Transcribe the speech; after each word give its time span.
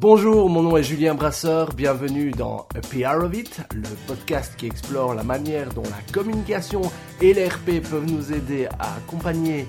Bonjour, 0.00 0.48
mon 0.48 0.62
nom 0.62 0.78
est 0.78 0.82
Julien 0.82 1.14
Brasseur, 1.14 1.74
bienvenue 1.74 2.30
dans 2.30 2.66
A 2.74 2.80
PR 2.80 3.22
of 3.22 3.36
It, 3.36 3.60
le 3.74 3.82
podcast 4.06 4.56
qui 4.56 4.64
explore 4.64 5.12
la 5.12 5.22
manière 5.22 5.74
dont 5.74 5.82
la 5.82 6.00
communication 6.10 6.80
et 7.20 7.34
l'RP 7.34 7.82
peuvent 7.82 8.10
nous 8.10 8.32
aider 8.32 8.66
à 8.78 8.96
accompagner 8.96 9.66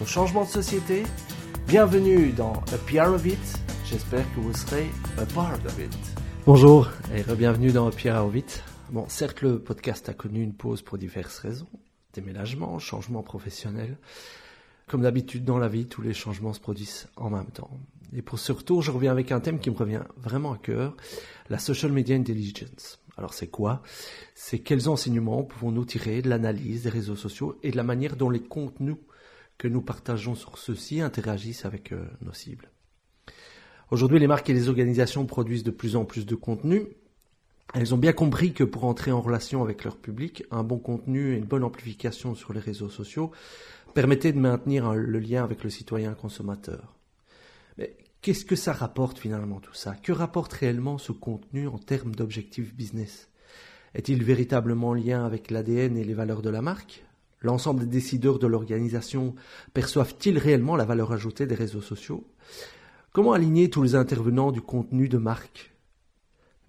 nos 0.00 0.06
changements 0.06 0.44
de 0.44 0.48
société. 0.48 1.02
Bienvenue 1.68 2.32
dans 2.32 2.54
A 2.72 2.78
PR 2.86 3.12
of 3.12 3.26
It, 3.26 3.38
j'espère 3.84 4.24
que 4.34 4.40
vous 4.40 4.54
serez 4.54 4.86
a 5.18 5.26
part 5.34 5.62
of 5.66 5.78
it. 5.78 5.94
Bonjour 6.46 6.88
et 7.14 7.22
bienvenue 7.34 7.70
dans 7.70 7.86
A 7.86 7.90
PR 7.90 8.24
of 8.24 8.34
It. 8.34 8.64
Bon, 8.88 9.04
certes 9.08 9.42
le 9.42 9.58
podcast 9.58 10.08
a 10.08 10.14
connu 10.14 10.42
une 10.42 10.54
pause 10.54 10.80
pour 10.80 10.96
diverses 10.96 11.40
raisons, 11.40 11.68
déménagement, 12.14 12.78
changement 12.78 13.22
professionnel. 13.22 13.98
Comme 14.86 15.02
d'habitude 15.02 15.44
dans 15.44 15.58
la 15.58 15.68
vie, 15.68 15.84
tous 15.84 16.00
les 16.00 16.14
changements 16.14 16.54
se 16.54 16.60
produisent 16.60 17.06
en 17.16 17.28
même 17.28 17.50
temps. 17.52 17.70
Et 18.14 18.22
pour 18.22 18.38
ce 18.38 18.52
retour, 18.52 18.80
je 18.80 18.90
reviens 18.90 19.10
avec 19.10 19.32
un 19.32 19.40
thème 19.40 19.58
qui 19.58 19.70
me 19.70 19.76
revient 19.76 20.02
vraiment 20.16 20.52
à 20.52 20.58
cœur, 20.58 20.96
la 21.50 21.58
social 21.58 21.90
media 21.90 22.16
intelligence. 22.16 23.00
Alors 23.16 23.34
c'est 23.34 23.48
quoi? 23.48 23.82
C'est 24.34 24.60
quels 24.60 24.88
enseignements 24.88 25.42
pouvons-nous 25.42 25.84
tirer 25.84 26.22
de 26.22 26.28
l'analyse 26.28 26.84
des 26.84 26.90
réseaux 26.90 27.16
sociaux 27.16 27.58
et 27.62 27.70
de 27.70 27.76
la 27.76 27.82
manière 27.82 28.16
dont 28.16 28.30
les 28.30 28.42
contenus 28.42 28.96
que 29.58 29.68
nous 29.68 29.82
partageons 29.82 30.34
sur 30.34 30.58
ceux-ci 30.58 31.00
interagissent 31.00 31.64
avec 31.64 31.92
euh, 31.92 32.04
nos 32.22 32.32
cibles? 32.32 32.70
Aujourd'hui, 33.90 34.18
les 34.18 34.26
marques 34.26 34.48
et 34.50 34.54
les 34.54 34.68
organisations 34.68 35.26
produisent 35.26 35.64
de 35.64 35.70
plus 35.70 35.94
en 35.96 36.04
plus 36.04 36.26
de 36.26 36.34
contenu. 36.34 36.86
Elles 37.74 37.94
ont 37.94 37.98
bien 37.98 38.12
compris 38.12 38.52
que 38.52 38.64
pour 38.64 38.84
entrer 38.84 39.12
en 39.12 39.20
relation 39.20 39.62
avec 39.62 39.84
leur 39.84 39.96
public, 39.96 40.44
un 40.50 40.62
bon 40.62 40.78
contenu 40.78 41.32
et 41.32 41.36
une 41.36 41.44
bonne 41.44 41.64
amplification 41.64 42.34
sur 42.34 42.52
les 42.52 42.60
réseaux 42.60 42.90
sociaux 42.90 43.32
permettaient 43.94 44.32
de 44.32 44.38
maintenir 44.38 44.94
le 44.94 45.18
lien 45.18 45.44
avec 45.44 45.64
le 45.64 45.70
citoyen 45.70 46.14
consommateur. 46.14 46.94
Mais 47.78 47.96
Qu'est-ce 48.24 48.46
que 48.46 48.56
ça 48.56 48.72
rapporte 48.72 49.18
finalement 49.18 49.60
tout 49.60 49.74
ça? 49.74 49.94
Que 49.96 50.10
rapporte 50.10 50.54
réellement 50.54 50.96
ce 50.96 51.12
contenu 51.12 51.68
en 51.68 51.76
termes 51.76 52.14
d'objectifs 52.14 52.74
business? 52.74 53.28
Est-il 53.94 54.24
véritablement 54.24 54.88
en 54.88 54.94
lien 54.94 55.26
avec 55.26 55.50
l'ADN 55.50 55.98
et 55.98 56.04
les 56.04 56.14
valeurs 56.14 56.40
de 56.40 56.48
la 56.48 56.62
marque? 56.62 57.04
L'ensemble 57.42 57.80
des 57.80 57.86
décideurs 57.86 58.38
de 58.38 58.46
l'organisation 58.46 59.34
perçoivent-ils 59.74 60.38
réellement 60.38 60.74
la 60.74 60.86
valeur 60.86 61.12
ajoutée 61.12 61.46
des 61.46 61.54
réseaux 61.54 61.82
sociaux? 61.82 62.26
Comment 63.12 63.34
aligner 63.34 63.68
tous 63.68 63.82
les 63.82 63.94
intervenants 63.94 64.52
du 64.52 64.62
contenu 64.62 65.10
de 65.10 65.18
marque? 65.18 65.74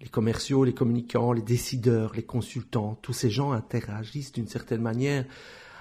Les 0.02 0.08
commerciaux, 0.08 0.62
les 0.62 0.74
communicants, 0.74 1.32
les 1.32 1.40
décideurs, 1.40 2.12
les 2.14 2.24
consultants, 2.24 2.98
tous 3.00 3.14
ces 3.14 3.30
gens 3.30 3.52
interagissent 3.52 4.32
d'une 4.32 4.46
certaine 4.46 4.82
manière 4.82 5.24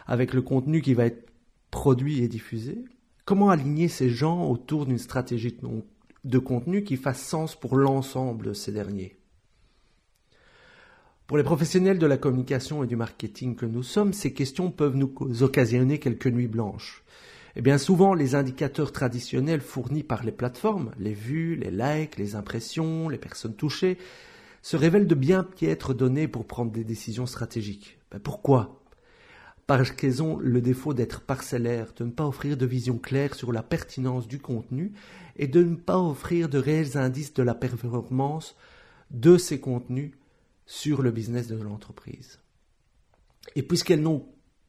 avec 0.08 0.34
le 0.34 0.42
contenu 0.42 0.81
qui 0.81 0.94
va 0.94 1.08
être 1.08 1.30
produit 1.70 2.23
et 2.23 2.30
diffusé 2.30 2.86
Comment 3.26 3.50
aligner 3.50 3.88
ces 3.88 4.12
gens 4.12 4.48
autour 4.48 4.86
d'une 4.86 5.00
stratégie 5.00 5.58
de 6.23 6.38
contenu 6.38 6.84
qui 6.84 6.95
fasse 6.95 7.23
sens 7.23 7.56
pour 7.56 7.76
l'ensemble 7.76 8.45
de 8.45 8.54
ces 8.54 8.72
derniers? 8.72 9.18
Pour 11.26 11.38
les 11.38 11.44
professionnels 11.44 11.98
de 11.98 12.06
la 12.06 12.18
communication 12.18 12.84
et 12.84 12.88
du 12.88 12.96
marketing 12.96 13.56
que 13.56 13.66
nous 13.66 13.81
sommes, 13.81 14.14
ces 14.14 14.31
questions 14.31 14.70
peuvent 14.70 14.96
nous 14.96 15.42
occasionner 15.42 15.98
quelques 15.98 16.28
nuits 16.28 16.48
blanches. 16.48 17.03
Et 17.56 17.59
eh 17.59 17.62
bien 17.64 17.80
souvent, 17.80 18.14
les 18.14 18.36
indicateurs 18.36 18.92
traditionnels 18.92 19.62
fournis 19.62 20.03
par 20.03 20.23
les 20.23 20.31
plateformes, 20.31 20.92
les 21.00 21.14
vues, 21.14 21.56
les 21.56 21.72
likes, 21.72 22.18
les 22.18 22.36
impressions, 22.36 23.09
les 23.09 23.18
personnes 23.18 23.56
touchées, 23.56 23.98
se 24.62 24.78
révèlent 24.78 25.08
de 25.08 25.16
bien 25.16 25.44
piètres 25.44 25.96
données 25.96 26.28
pour 26.28 26.46
prendre 26.46 26.72
des 26.72 26.84
décisions 26.84 27.26
stratégiques. 27.26 27.98
Ben 28.12 28.20
pourquoi? 28.20 28.84
Parce 29.68 29.92
qu'elles 29.92 30.22
ont 30.22 30.38
le 30.38 30.62
défaut 30.62 30.94
d'être 30.94 31.22
parcellaires, 31.22 31.94
de 31.96 32.04
ne 32.04 32.12
pas 32.12 32.28
offrir 32.28 32.56
de 32.58 32.66
vision 32.66 32.98
claire 32.98 33.34
sur 33.34 33.52
la 33.52 33.64
pertinence 33.64 34.28
du 34.28 34.40
contenu 34.40 34.94
et 35.38 35.48
de 35.48 35.64
ne 35.64 35.76
pas 35.76 36.00
offrir 36.00 36.50
de 36.50 36.60
réels 36.60 36.98
indices 36.98 37.34
de 37.34 37.44
la 37.44 37.56
performance 37.56 38.56
de 39.12 39.38
ces 39.38 39.60
contenus 39.60 40.12
sur 40.66 41.02
le 41.02 41.12
business 41.12 41.48
de 41.48 41.56
l'entreprise. 41.56 42.40
Et 43.56 43.64
puisqu'elles 43.64 44.02
n'ont 44.02 44.28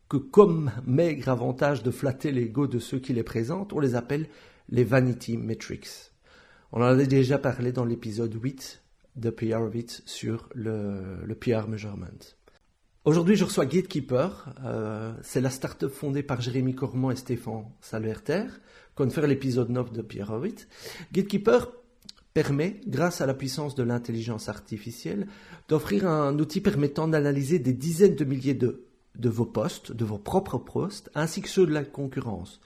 que 0.09 0.17
comme 0.17 0.71
maigre 0.87 1.29
avantage 1.29 1.83
de 1.83 1.91
flatter 1.91 2.31
l'ego 2.31 2.67
de 2.67 2.79
ceux 2.79 2.99
qui 2.99 3.13
les 3.13 3.23
présentent, 3.23 3.73
on 3.73 3.81
les 3.81 3.95
appelle 3.95 4.29
les 4.69 4.85
vanity 4.85 5.37
metrics. 5.37 6.13
On 6.73 6.81
en 6.81 6.85
avait 6.85 7.07
déjà 7.07 7.39
parlé 7.39 7.73
dans 7.73 7.85
l'épisode 7.85 8.35
8 8.35 8.83
de 9.17 9.31
PR 9.31 9.63
of 9.63 9.75
It 9.75 10.03
sur 10.07 10.49
le, 10.55 11.25
le 11.25 11.35
PR 11.35 11.69
measurement. 11.69 12.07
Aujourd'hui, 13.07 13.37
je 13.37 13.45
reçois 13.45 13.67
Gatekeeper. 13.67 14.53
Euh, 14.65 15.13
c'est 15.23 15.41
la 15.41 15.51
start-up 15.51 15.93
fondée 15.93 16.25
par 16.25 16.41
Jérémy 16.41 16.75
Cormand 16.75 17.13
et 17.13 17.17
Stéphane 17.17 17.67
Salverter, 17.81 18.47
qu'on 18.97 19.09
fait 19.11 19.25
l'épisode 19.29 19.71
9 19.71 19.93
de 19.93 20.03
Pierre 20.03 20.33
Howitt. 20.33 20.67
Gatekeeper 21.13 21.71
permet, 22.35 22.81
grâce 22.89 23.21
à 23.21 23.27
la 23.27 23.35
puissance 23.35 23.77
de 23.77 23.85
l'intelligence 23.85 24.49
artificielle, 24.49 25.29
d'offrir 25.69 26.09
un 26.09 26.37
outil 26.41 26.61
permettant 26.61 27.07
d'analyser 27.07 27.61
des 27.61 27.75
dizaines 27.75 28.17
de 28.17 28.25
milliers 28.25 28.55
de, 28.55 28.87
de 29.17 29.29
vos 29.29 29.47
postes, 29.47 29.93
de 29.93 30.05
vos 30.05 30.19
propres 30.19 30.59
postes, 30.59 31.09
ainsi 31.15 31.43
que 31.43 31.49
ceux 31.49 31.65
de 31.65 31.73
la 31.73 31.85
concurrence, 31.85 32.61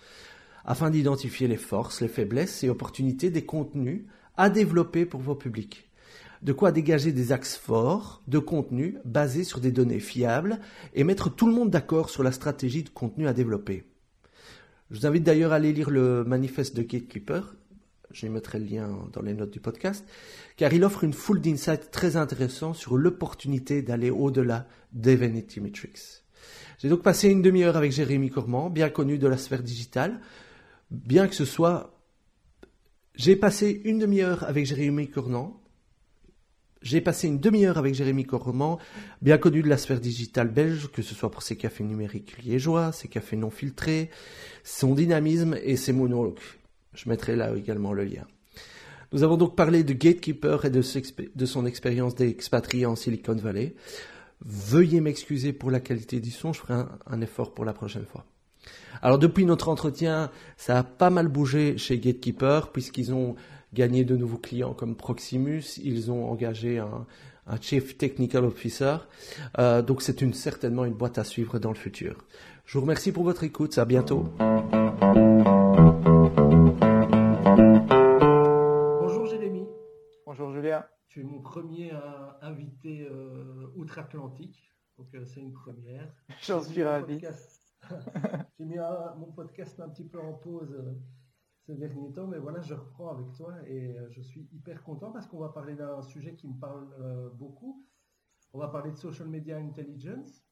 afin 0.65 0.89
d'identifier 0.89 1.49
les 1.49 1.59
forces, 1.59 2.01
les 2.01 2.09
faiblesses 2.09 2.65
et 2.65 2.71
opportunités 2.71 3.29
des 3.29 3.45
contenus 3.45 4.05
à 4.39 4.49
développer 4.49 5.05
pour 5.05 5.21
vos 5.21 5.35
publics 5.35 5.90
de 6.43 6.53
quoi 6.53 6.73
dégager 6.73 7.13
des 7.13 7.33
axes 7.33 7.57
forts 7.57 8.23
de 8.27 8.39
contenu 8.39 8.99
basés 9.05 9.45
sur 9.45 9.61
des 9.61 9.73
données 9.73 10.01
fiables 10.01 10.59
et 10.95 11.05
mettre 11.05 11.35
tout 11.35 11.47
le 11.47 11.53
monde 11.53 11.71
d'accord 11.71 12.11
sur 12.11 12.23
la 12.23 12.33
stratégie 12.33 12.83
de 12.83 12.89
contenu 12.89 13.29
à 13.29 13.33
développer. 13.33 13.85
Je 14.91 14.99
vous 14.99 15.07
invite 15.07 15.23
d'ailleurs 15.23 15.53
à 15.53 15.57
aller 15.57 15.73
lire 15.73 15.91
le 15.91 16.25
manifeste 16.25 16.75
de 16.77 16.83
Gatekeeper, 16.83 17.55
je 18.13 18.27
mettrai 18.27 18.59
le 18.59 18.65
lien 18.65 19.09
dans 19.13 19.23
les 19.23 19.35
notes 19.35 19.53
du 19.53 19.61
podcast, 19.61 20.05
car 20.57 20.73
il 20.73 20.83
offre 20.85 21.05
une 21.05 21.13
foule 21.13 21.41
d'insights 21.41 21.91
très 21.91 22.17
intéressants 22.17 22.75
sur 22.75 22.97
l'opportunité 22.97 23.83
d'aller 23.83 24.11
au-delà 24.11 24.67
des 24.93 25.17
Vanity 25.17 25.61
Metrics. 25.61 26.25
J'ai 26.79 26.89
donc 26.89 27.03
passé 27.03 27.29
une 27.29 27.43
demi-heure 27.43 27.77
avec 27.77 27.93
Jérémy 27.93 28.31
Cormand, 28.31 28.71
bien 28.71 28.89
connu 28.89 29.19
de 29.19 29.29
la 29.29 29.37
sphère 29.37 29.63
digitale, 29.63 30.21
bien 30.91 31.29
que 31.29 31.35
ce 31.35 31.45
soit... 31.45 31.97
J'ai 33.15 33.37
passé 33.37 33.83
une 33.85 33.99
demi-heure 33.99 34.45
avec 34.45 34.65
Jérémy 34.65 35.09
Cormand, 35.09 35.60
j'ai 36.83 37.01
passé 37.01 37.29
une 37.29 37.39
demi-heure 37.39 37.79
avec 37.79 37.95
Jérémy 37.95 38.25
Correment, 38.25 38.79
bien 39.21 39.37
connu 39.37 39.63
de 39.63 39.69
la 39.69 39.77
sphère 39.77 40.01
digitale 40.01 40.49
belge, 40.49 40.91
que 40.91 41.03
ce 41.03 41.15
soit 41.15 41.31
pour 41.31 41.43
ses 41.43 41.57
cafés 41.57 41.85
numériques 41.85 42.43
liégeois, 42.43 42.93
ses 42.93 43.09
cafés 43.09 43.37
non 43.37 43.51
filtrés, 43.51 44.11
son 44.65 44.95
dynamisme 44.95 45.57
et 45.63 45.77
ses 45.77 45.93
monologues. 45.93 46.39
Je 46.95 47.09
mettrai 47.09 47.37
là 47.37 47.55
également 47.55 47.93
le 47.93 48.05
lien. 48.05 48.25
Nous 49.13 49.23
avons 49.25 49.37
donc 49.37 49.57
parlé 49.57 49.83
de 49.83 49.93
Gatekeeper 49.93 50.65
et 50.65 50.71
de, 50.71 50.83
son 51.47 51.67
expérience 51.67 52.15
d'expatrié 52.15 52.87
en 52.87 52.97
Silicon 52.97 53.35
Valley. 53.35 53.75
Veuillez 54.45 55.01
m'excuser 55.01 55.53
pour 55.53 55.71
la 55.71 55.81
qualité 55.81 56.21
du 56.21 56.31
son, 56.31 56.53
je 56.53 56.61
ferai 56.61 56.83
un 57.07 57.21
effort 57.21 57.53
pour 57.53 57.65
la 57.65 57.73
prochaine 57.73 58.07
fois. 58.07 58.25
Alors 59.03 59.19
depuis 59.19 59.45
notre 59.45 59.69
entretien, 59.69 60.31
ça 60.57 60.79
a 60.79 60.83
pas 60.83 61.11
mal 61.11 61.29
bougé 61.29 61.77
chez 61.77 61.99
Gatekeeper, 61.99 62.71
puisqu'ils 62.73 63.13
ont 63.13 63.35
gagné 63.73 64.05
de 64.05 64.17
nouveaux 64.17 64.39
clients 64.39 64.75
comme 64.75 64.97
Proximus. 64.97 65.79
Ils 65.83 66.11
ont 66.11 66.31
engagé 66.31 66.79
un, 66.79 67.07
Chief 67.61 67.99
Technical 67.99 68.45
Officer. 68.45 68.99
Euh, 69.59 69.83
donc 69.83 70.03
c'est 70.03 70.23
une, 70.23 70.35
certainement 70.35 70.85
une 70.85 70.95
boîte 70.95 71.19
à 71.19 71.25
suivre 71.25 71.59
dans 71.59 71.71
le 71.71 71.77
futur. 71.77 72.25
Je 72.65 72.79
vous 72.79 72.83
remercie 72.83 73.11
pour 73.11 73.25
votre 73.25 73.43
écoute. 73.43 73.77
À 73.79 73.85
bientôt. 73.85 74.29
Bonjour 79.01 79.27
Jérémy. 79.27 79.67
Bonjour 80.25 80.53
Julien. 80.53 80.85
Tu 81.09 81.23
es 81.23 81.25
mon 81.25 81.41
premier 81.41 81.93
euh, 81.93 81.99
invité 82.43 83.09
euh, 83.11 83.67
outre-Atlantique. 83.75 84.71
Donc 84.97 85.09
c'est 85.25 85.41
une 85.41 85.53
première. 85.53 86.15
J'en 86.43 86.63
suis 86.63 86.85
ravi. 86.85 87.21
J'ai 88.59 88.65
mis 88.65 88.77
mon 89.19 89.33
podcast 89.33 89.81
un 89.81 89.89
petit 89.89 90.05
peu 90.05 90.21
en 90.21 90.35
pause 90.35 90.77
ces 91.67 91.75
derniers 91.75 92.13
temps, 92.13 92.27
mais 92.27 92.39
voilà, 92.39 92.61
je 92.61 92.75
reprends 92.75 93.11
avec 93.11 93.33
toi 93.33 93.55
et 93.67 93.97
euh, 93.97 94.09
je 94.11 94.21
suis 94.23 94.49
hyper 94.53 94.83
content 94.83 95.13
parce 95.13 95.27
qu'on 95.27 95.39
va 95.39 95.51
parler 95.51 95.75
d'un 95.75 96.03
sujet 96.03 96.35
qui 96.35 96.49
me 96.49 96.59
parle 96.59 96.89
euh, 97.01 97.29
beaucoup. 97.31 97.87
On 98.53 98.59
va 98.59 98.69
parler 98.69 98.91
de 98.91 98.97
social 98.97 99.29
media 99.29 99.59
intelligence. 99.59 100.43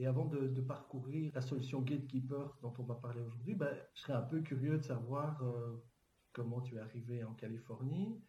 Et 0.00 0.06
avant 0.06 0.26
de, 0.26 0.60
parcourir 0.60 1.32
la 1.34 1.40
solution 1.40 1.82
Gatekeeper 1.82 2.56
dont 2.62 2.72
on 2.78 2.84
va 2.84 2.94
parler 2.94 3.20
aujourd'hui, 3.20 3.56
ben, 3.56 3.76
je 3.94 4.02
serais 4.02 4.12
un 4.12 4.22
peu 4.22 4.40
curieux 4.42 4.78
de 4.78 4.84
savoir 4.84 5.42
euh, 5.42 5.76
comment 6.32 6.60
tu 6.60 6.76
es 6.76 6.78
arrivé 6.78 7.24
en 7.24 7.34
Californie, 7.34 8.22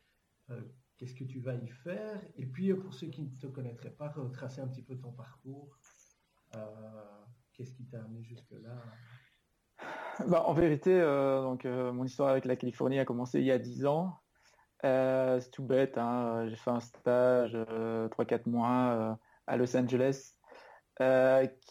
qu'est-ce 0.98 1.14
que 1.14 1.26
tu 1.26 1.40
vas 1.40 1.54
y 1.54 1.68
faire, 1.68 2.20
et 2.38 2.48
puis 2.48 2.74
pour 2.74 2.96
ceux 2.96 3.06
qui 3.06 3.22
ne 3.22 3.38
te 3.38 3.46
connaîtraient 3.46 3.94
pas, 3.94 4.10
retracer 4.10 4.62
un 4.62 4.68
petit 4.68 4.82
peu 4.82 4.98
ton 4.98 5.12
parcours. 5.12 5.78
qu'est-ce 7.54 7.76
qui 7.76 7.86
t'a 7.86 8.04
amené 8.04 8.24
jusque-là? 8.24 8.84
Bah, 10.28 10.44
en 10.46 10.54
vérité, 10.54 10.92
euh, 10.92 11.42
donc, 11.42 11.66
euh, 11.66 11.92
mon 11.92 12.04
histoire 12.04 12.30
avec 12.30 12.46
la 12.46 12.56
Californie 12.56 13.00
a 13.00 13.06
commencé 13.06 13.40
il 13.40 13.46
y 13.46 13.52
a 13.52 13.60
10 13.60 13.86
ans. 13.86 14.20
Euh, 14.86 15.40
c'est 15.40 15.52
tout 15.52 15.64
bête, 15.64 15.98
hein. 15.98 16.46
j'ai 16.48 16.56
fait 16.56 16.72
un 16.72 16.80
stage 16.80 17.54
3-4 17.54 18.48
mois 18.50 19.18
à 19.48 19.58
Los 19.58 19.76
Angeles 19.76 20.36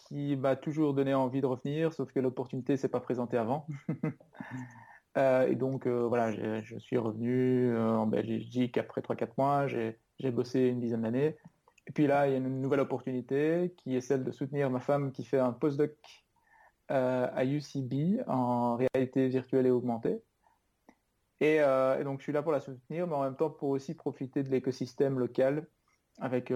qui 0.07 0.35
m'a 0.35 0.55
toujours 0.55 0.93
donné 0.95 1.13
envie 1.13 1.41
de 1.41 1.45
revenir, 1.45 1.93
sauf 1.93 2.11
que 2.11 2.19
l'opportunité 2.19 2.73
ne 2.73 2.77
s'est 2.77 2.89
pas 2.89 2.99
présentée 2.99 3.37
avant. 3.37 3.67
et 5.15 5.55
donc 5.55 5.87
voilà, 5.87 6.31
je 6.61 6.77
suis 6.79 6.97
revenu 6.97 7.75
en 7.77 8.07
Belgique 8.07 8.77
après 8.77 9.01
3-4 9.01 9.27
mois, 9.37 9.67
j'ai 9.67 10.31
bossé 10.31 10.61
une 10.61 10.79
dizaine 10.79 11.01
d'années. 11.01 11.35
Et 11.87 11.91
puis 11.91 12.05
là, 12.05 12.27
il 12.27 12.31
y 12.31 12.35
a 12.35 12.37
une 12.37 12.61
nouvelle 12.61 12.81
opportunité 12.81 13.73
qui 13.77 13.95
est 13.95 14.01
celle 14.01 14.23
de 14.23 14.31
soutenir 14.31 14.69
ma 14.69 14.79
femme 14.79 15.11
qui 15.11 15.23
fait 15.25 15.39
un 15.39 15.51
postdoc 15.51 15.95
à 16.89 17.45
UCB 17.45 18.21
en 18.27 18.77
réalité 18.77 19.27
virtuelle 19.29 19.67
et 19.67 19.71
augmentée. 19.71 20.21
Et, 21.41 21.59
donc 22.03 22.19
je 22.19 22.23
suis 22.23 22.33
là 22.33 22.41
pour 22.41 22.51
la 22.51 22.59
soutenir, 22.59 23.07
mais 23.07 23.15
en 23.15 23.23
même 23.23 23.35
temps 23.35 23.49
pour 23.49 23.69
aussi 23.69 23.93
profiter 23.93 24.43
de 24.43 24.49
l'écosystème 24.49 25.19
local 25.19 25.67
avec 26.19 26.51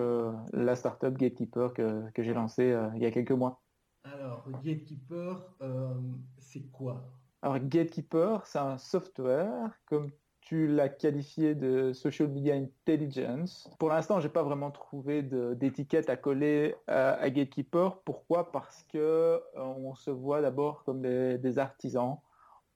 la 0.53 0.75
startup 0.75 1.15
Gatekeeper 1.17 1.73
que, 1.73 2.09
que 2.11 2.23
j'ai 2.23 2.33
lancée 2.33 2.75
il 2.95 3.01
y 3.01 3.05
a 3.05 3.11
quelques 3.11 3.31
mois. 3.31 3.63
Alors, 4.03 4.43
Gatekeeper, 4.63 5.55
euh, 5.61 5.93
c'est 6.37 6.69
quoi? 6.71 7.09
Alors, 7.41 7.59
Gatekeeper, 7.59 8.45
c'est 8.45 8.59
un 8.59 8.77
software, 8.77 9.71
comme 9.85 10.11
tu 10.45 10.67
l'as 10.67 10.89
qualifié 10.89 11.55
de 11.55 11.93
social 11.93 12.29
media 12.29 12.55
intelligence. 12.55 13.69
Pour 13.79 13.89
l'instant, 13.89 14.19
j'ai 14.19 14.29
pas 14.29 14.43
vraiment 14.43 14.71
trouvé 14.71 15.21
d'étiquette 15.23 16.09
à 16.09 16.17
coller 16.17 16.75
euh, 16.89 17.15
à 17.19 17.29
Gatekeeper. 17.29 17.97
Pourquoi? 18.05 18.51
Parce 18.51 18.83
que 18.83 18.97
euh, 18.97 19.39
on 19.55 19.95
se 19.95 20.11
voit 20.11 20.41
d'abord 20.41 20.83
comme 20.83 21.01
des, 21.01 21.59
artisans. 21.59 22.17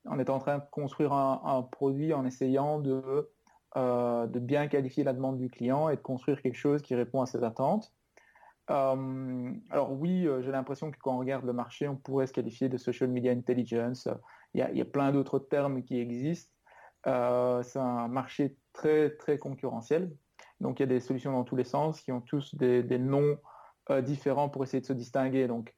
On 0.05 0.19
est 0.19 0.29
en 0.29 0.39
train 0.39 0.59
de 0.59 0.63
construire 0.71 1.13
un, 1.13 1.67
produit 1.71 2.13
en 2.13 2.25
essayant 2.25 2.79
de, 2.79 3.29
de 3.75 4.39
bien 4.39 4.67
qualifier 4.67 5.03
la 5.03 5.13
demande 5.13 5.37
du 5.37 5.49
client 5.49 5.89
et 5.89 5.97
de 5.97 6.01
construire 6.01 6.41
quelque 6.41 6.55
chose 6.55 6.81
qui 6.81 6.95
répond 6.95 7.21
à 7.21 7.25
ses 7.25 7.43
attentes. 7.43 7.91
Euh, 8.69 9.53
alors 9.69 9.93
oui, 9.93 10.27
euh, 10.27 10.41
j'ai 10.41 10.51
l'impression 10.51 10.91
que 10.91 10.97
quand 10.99 11.15
on 11.15 11.19
regarde 11.19 11.45
le 11.45 11.53
marché, 11.53 11.87
on 11.87 11.95
pourrait 11.95 12.27
se 12.27 12.33
qualifier 12.33 12.67
de 12.69 12.77
social 12.77 13.09
media 13.09 13.31
intelligence. 13.31 14.09
Il 14.53 14.59
y 14.59 14.81
a, 14.81 14.85
plein 14.85 15.11
d'autres 15.11 15.39
termes 15.39 15.83
qui 15.83 15.99
existent. 15.99 16.51
Euh, 17.05 17.63
c'est 17.63 17.79
un 17.79 18.07
marché 18.07 18.57
très 18.73 19.11
très 19.15 19.37
concurrentiel. 19.37 20.15
Donc 20.59 20.79
il 20.79 20.83
y 20.83 20.85
a 20.85 20.87
des 20.87 20.99
solutions 20.99 21.31
dans 21.31 21.43
tous 21.43 21.55
les 21.55 21.63
sens 21.63 22.01
qui 22.01 22.11
ont 22.11 22.21
tous 22.21 22.55
des, 22.55 22.83
noms 22.97 23.37
différents 24.01 24.49
pour 24.49 24.63
essayer 24.63 24.81
de 24.81 24.85
se 24.85 24.93
distinguer. 24.93 25.47
Donc 25.47 25.73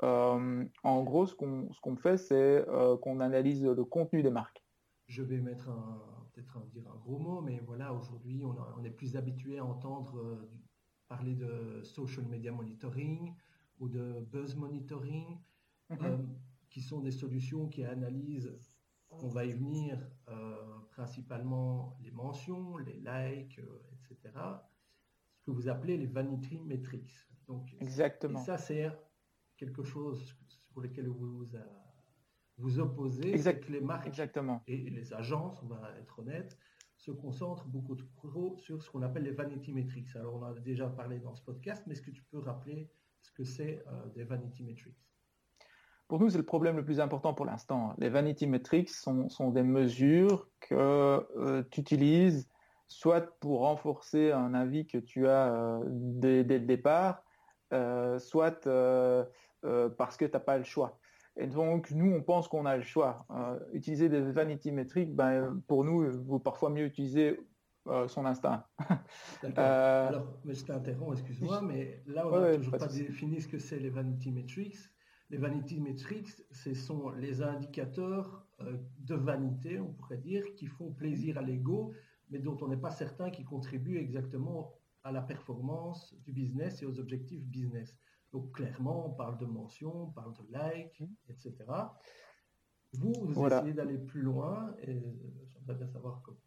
en 0.00 1.02
gros, 1.02 1.26
ce 1.26 1.34
qu'on 1.34 1.96
fait, 1.96 2.16
c'est 2.16 2.64
qu'on 3.02 3.20
analyse 3.20 3.64
le 3.64 3.84
contenu 3.84 4.22
des 4.22 4.30
marques. 4.30 4.62
Je 5.08 5.22
vais 5.22 5.40
mettre 5.40 5.68
peut-être 6.32 6.64
dire 6.66 6.84
un 6.88 6.96
gros 6.96 7.18
mot, 7.18 7.40
mais 7.40 7.60
voilà, 7.66 7.92
aujourd'hui, 7.92 8.44
on, 8.44 8.54
on, 8.78 8.84
est 8.84 8.90
plus 8.90 9.16
habitué 9.16 9.58
à 9.58 9.64
entendre 9.64 10.48
parler 11.10 11.34
de 11.34 11.82
social 11.82 12.24
media 12.26 12.52
monitoring 12.52 13.34
ou 13.80 13.88
de 13.88 14.20
buzz 14.30 14.54
monitoring, 14.54 15.38
mhm. 15.90 15.98
euh, 16.02 16.18
qui 16.70 16.80
sont 16.80 17.00
des 17.00 17.10
solutions 17.10 17.68
qui 17.68 17.84
analysent, 17.84 18.56
on 19.10 19.28
va 19.28 19.44
y 19.44 19.52
venir, 19.52 19.98
euh, 20.28 20.78
principalement 20.90 21.96
les 22.00 22.10
mentions, 22.10 22.76
les 22.78 22.94
likes, 22.94 23.58
euh, 23.58 23.82
etc. 24.10 24.32
Ce 25.34 25.42
que 25.42 25.50
vous 25.50 25.68
appelez 25.68 25.96
les 25.96 26.06
vanity 26.06 26.60
metrics. 26.60 27.12
Donc, 27.46 27.74
Exactement. 27.80 28.40
Et 28.40 28.44
ça, 28.44 28.58
c'est 28.58 28.88
quelque 29.56 29.82
chose 29.82 30.36
pour 30.72 30.82
lequel 30.82 31.08
vous 31.08 31.46
vous 32.56 32.78
opposez, 32.78 33.32
exact, 33.32 33.64
que 33.64 33.72
les 33.72 33.80
marques 33.80 34.06
exactement. 34.06 34.62
et 34.66 34.76
les 34.90 35.12
agences, 35.14 35.62
on 35.62 35.66
va 35.66 35.92
être 35.98 36.18
honnête, 36.18 36.58
se 36.96 37.10
concentre 37.10 37.66
beaucoup 37.66 37.96
trop 37.96 38.56
sur 38.58 38.82
ce 38.82 38.90
qu'on 38.90 39.02
appelle 39.02 39.22
les 39.22 39.32
vanity 39.32 39.72
metrics. 39.72 40.14
Alors, 40.14 40.36
on 40.36 40.42
a 40.42 40.52
déjà 40.60 40.88
parlé 40.88 41.18
dans 41.18 41.34
ce 41.34 41.42
podcast, 41.42 41.84
mais 41.86 41.94
est-ce 41.94 42.02
que 42.02 42.10
tu 42.10 42.22
peux 42.24 42.38
rappeler 42.38 42.90
ce 43.22 43.32
que 43.32 43.44
c'est 43.44 43.82
euh, 43.86 44.08
des 44.10 44.24
vanity 44.24 44.62
metrics? 44.62 45.09
Pour 46.10 46.18
nous, 46.18 46.28
c'est 46.28 46.38
le 46.38 46.44
problème 46.44 46.76
le 46.76 46.84
plus 46.84 46.98
important 46.98 47.34
pour 47.34 47.46
l'instant. 47.46 47.94
Les 47.98 48.08
vanity 48.08 48.46
metrics 48.46 48.90
sont, 48.90 49.28
sont 49.28 49.50
des 49.50 49.62
mesures 49.62 50.48
que 50.58 50.74
euh, 50.74 51.62
tu 51.70 51.80
utilises 51.80 52.48
soit 52.88 53.38
pour 53.38 53.60
renforcer 53.60 54.32
un 54.32 54.52
avis 54.52 54.86
que 54.86 54.98
tu 54.98 55.28
as 55.28 55.54
euh, 55.54 55.80
dès, 55.86 56.42
dès, 56.42 56.58
le 56.58 56.66
départ, 56.66 57.22
soit 58.18 58.68
parce 59.96 60.16
que 60.16 60.24
tu 60.24 60.32
n'as 60.32 60.40
pas 60.40 60.58
le 60.58 60.64
choix. 60.64 60.98
Et 61.36 61.46
donc, 61.46 61.90
nous, 61.90 62.12
on 62.12 62.22
pense 62.22 62.48
qu'on 62.48 62.66
a 62.66 62.76
le 62.76 62.82
choix. 62.82 63.24
Euh, 63.30 63.58
utiliser 63.72 64.08
des 64.08 64.20
vanity 64.20 64.72
métriques, 64.72 65.14
ben, 65.14 65.62
pour 65.66 65.84
nous, 65.84 66.04
il 66.04 66.10
vaut 66.10 66.38
parfois 66.38 66.70
mieux 66.70 66.84
utiliser 66.84 67.40
euh, 67.86 68.08
son 68.08 68.26
instinct. 68.26 68.64
Euh, 69.44 70.08
Alors, 70.08 70.26
mais 70.44 70.54
je 70.54 70.64
t'interromps, 70.66 71.18
excuse-moi, 71.18 71.62
mais 71.62 72.02
là, 72.06 72.26
on 72.26 72.40
n'a 72.40 72.56
toujours 72.56 72.76
pas, 72.76 72.86
défini 72.88 73.40
ce 73.40 73.48
que 73.48 73.58
c'est 73.58 73.78
les 73.78 73.88
vanity 73.88 74.30
metrics. 74.30 74.76
Les 75.30 75.38
vanity 75.38 75.80
metrics, 75.80 76.42
ce 76.50 76.74
sont 76.74 77.10
les 77.10 77.42
indicateurs 77.42 78.46
de 78.98 79.14
vanité, 79.14 79.78
on 79.78 79.92
pourrait 79.92 80.18
dire, 80.18 80.44
qui 80.56 80.66
font 80.66 80.92
plaisir 80.92 81.38
à 81.38 81.42
l'ego, 81.42 81.92
mais 82.30 82.38
dont 82.38 82.56
on 82.60 82.68
n'est 82.68 82.76
pas 82.76 82.90
certain 82.90 83.30
qu'ils 83.30 83.44
contribuent 83.44 83.98
exactement 83.98 84.74
à 85.02 85.12
la 85.12 85.22
performance 85.22 86.14
du 86.24 86.32
business 86.32 86.82
et 86.82 86.86
aux 86.86 86.98
objectifs 86.98 87.42
business. 87.44 87.96
Donc 88.32 88.52
clairement, 88.52 89.06
on 89.06 89.10
parle 89.10 89.38
de 89.38 89.46
mentions, 89.46 90.04
on 90.04 90.10
parle 90.10 90.34
de 90.34 90.42
likes, 90.52 91.00
mmh. 91.00 91.14
etc. 91.30 91.54
Vous, 92.92 93.12
vous 93.20 93.46
essayez 93.46 93.72
d'aller 93.72 93.98
plus 93.98 94.22
loin 94.22 94.74
et 94.82 95.00
j'aimerais 95.46 95.74
bien 95.74 95.88
savoir 95.88 96.22
comment. 96.22 96.38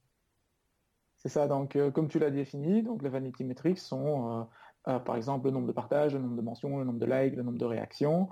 C'est 1.18 1.30
ça, 1.30 1.48
donc 1.48 1.76
euh, 1.78 1.90
comme 1.90 2.10
tu 2.10 2.20
l'as 2.20 2.32
défini, 2.32 2.84
donc 2.84 3.02
les 3.02 3.10
vanity 3.10 3.46
metrics 3.46 3.80
sont 3.80 4.42
euh, 4.42 4.44
euh, 4.90 5.00
par 5.00 5.16
exemple 5.16 5.46
le 5.46 5.52
nombre 5.52 5.68
de 5.68 5.72
partages, 5.72 6.14
le 6.14 6.20
nombre 6.20 6.36
de 6.36 6.42
mentions, 6.42 6.80
le 6.80 6.86
nombre 6.86 7.00
de 7.00 7.06
likes, 7.06 7.36
le 7.36 7.44
nombre 7.44 7.58
de 7.58 7.66
réactions. 7.66 8.28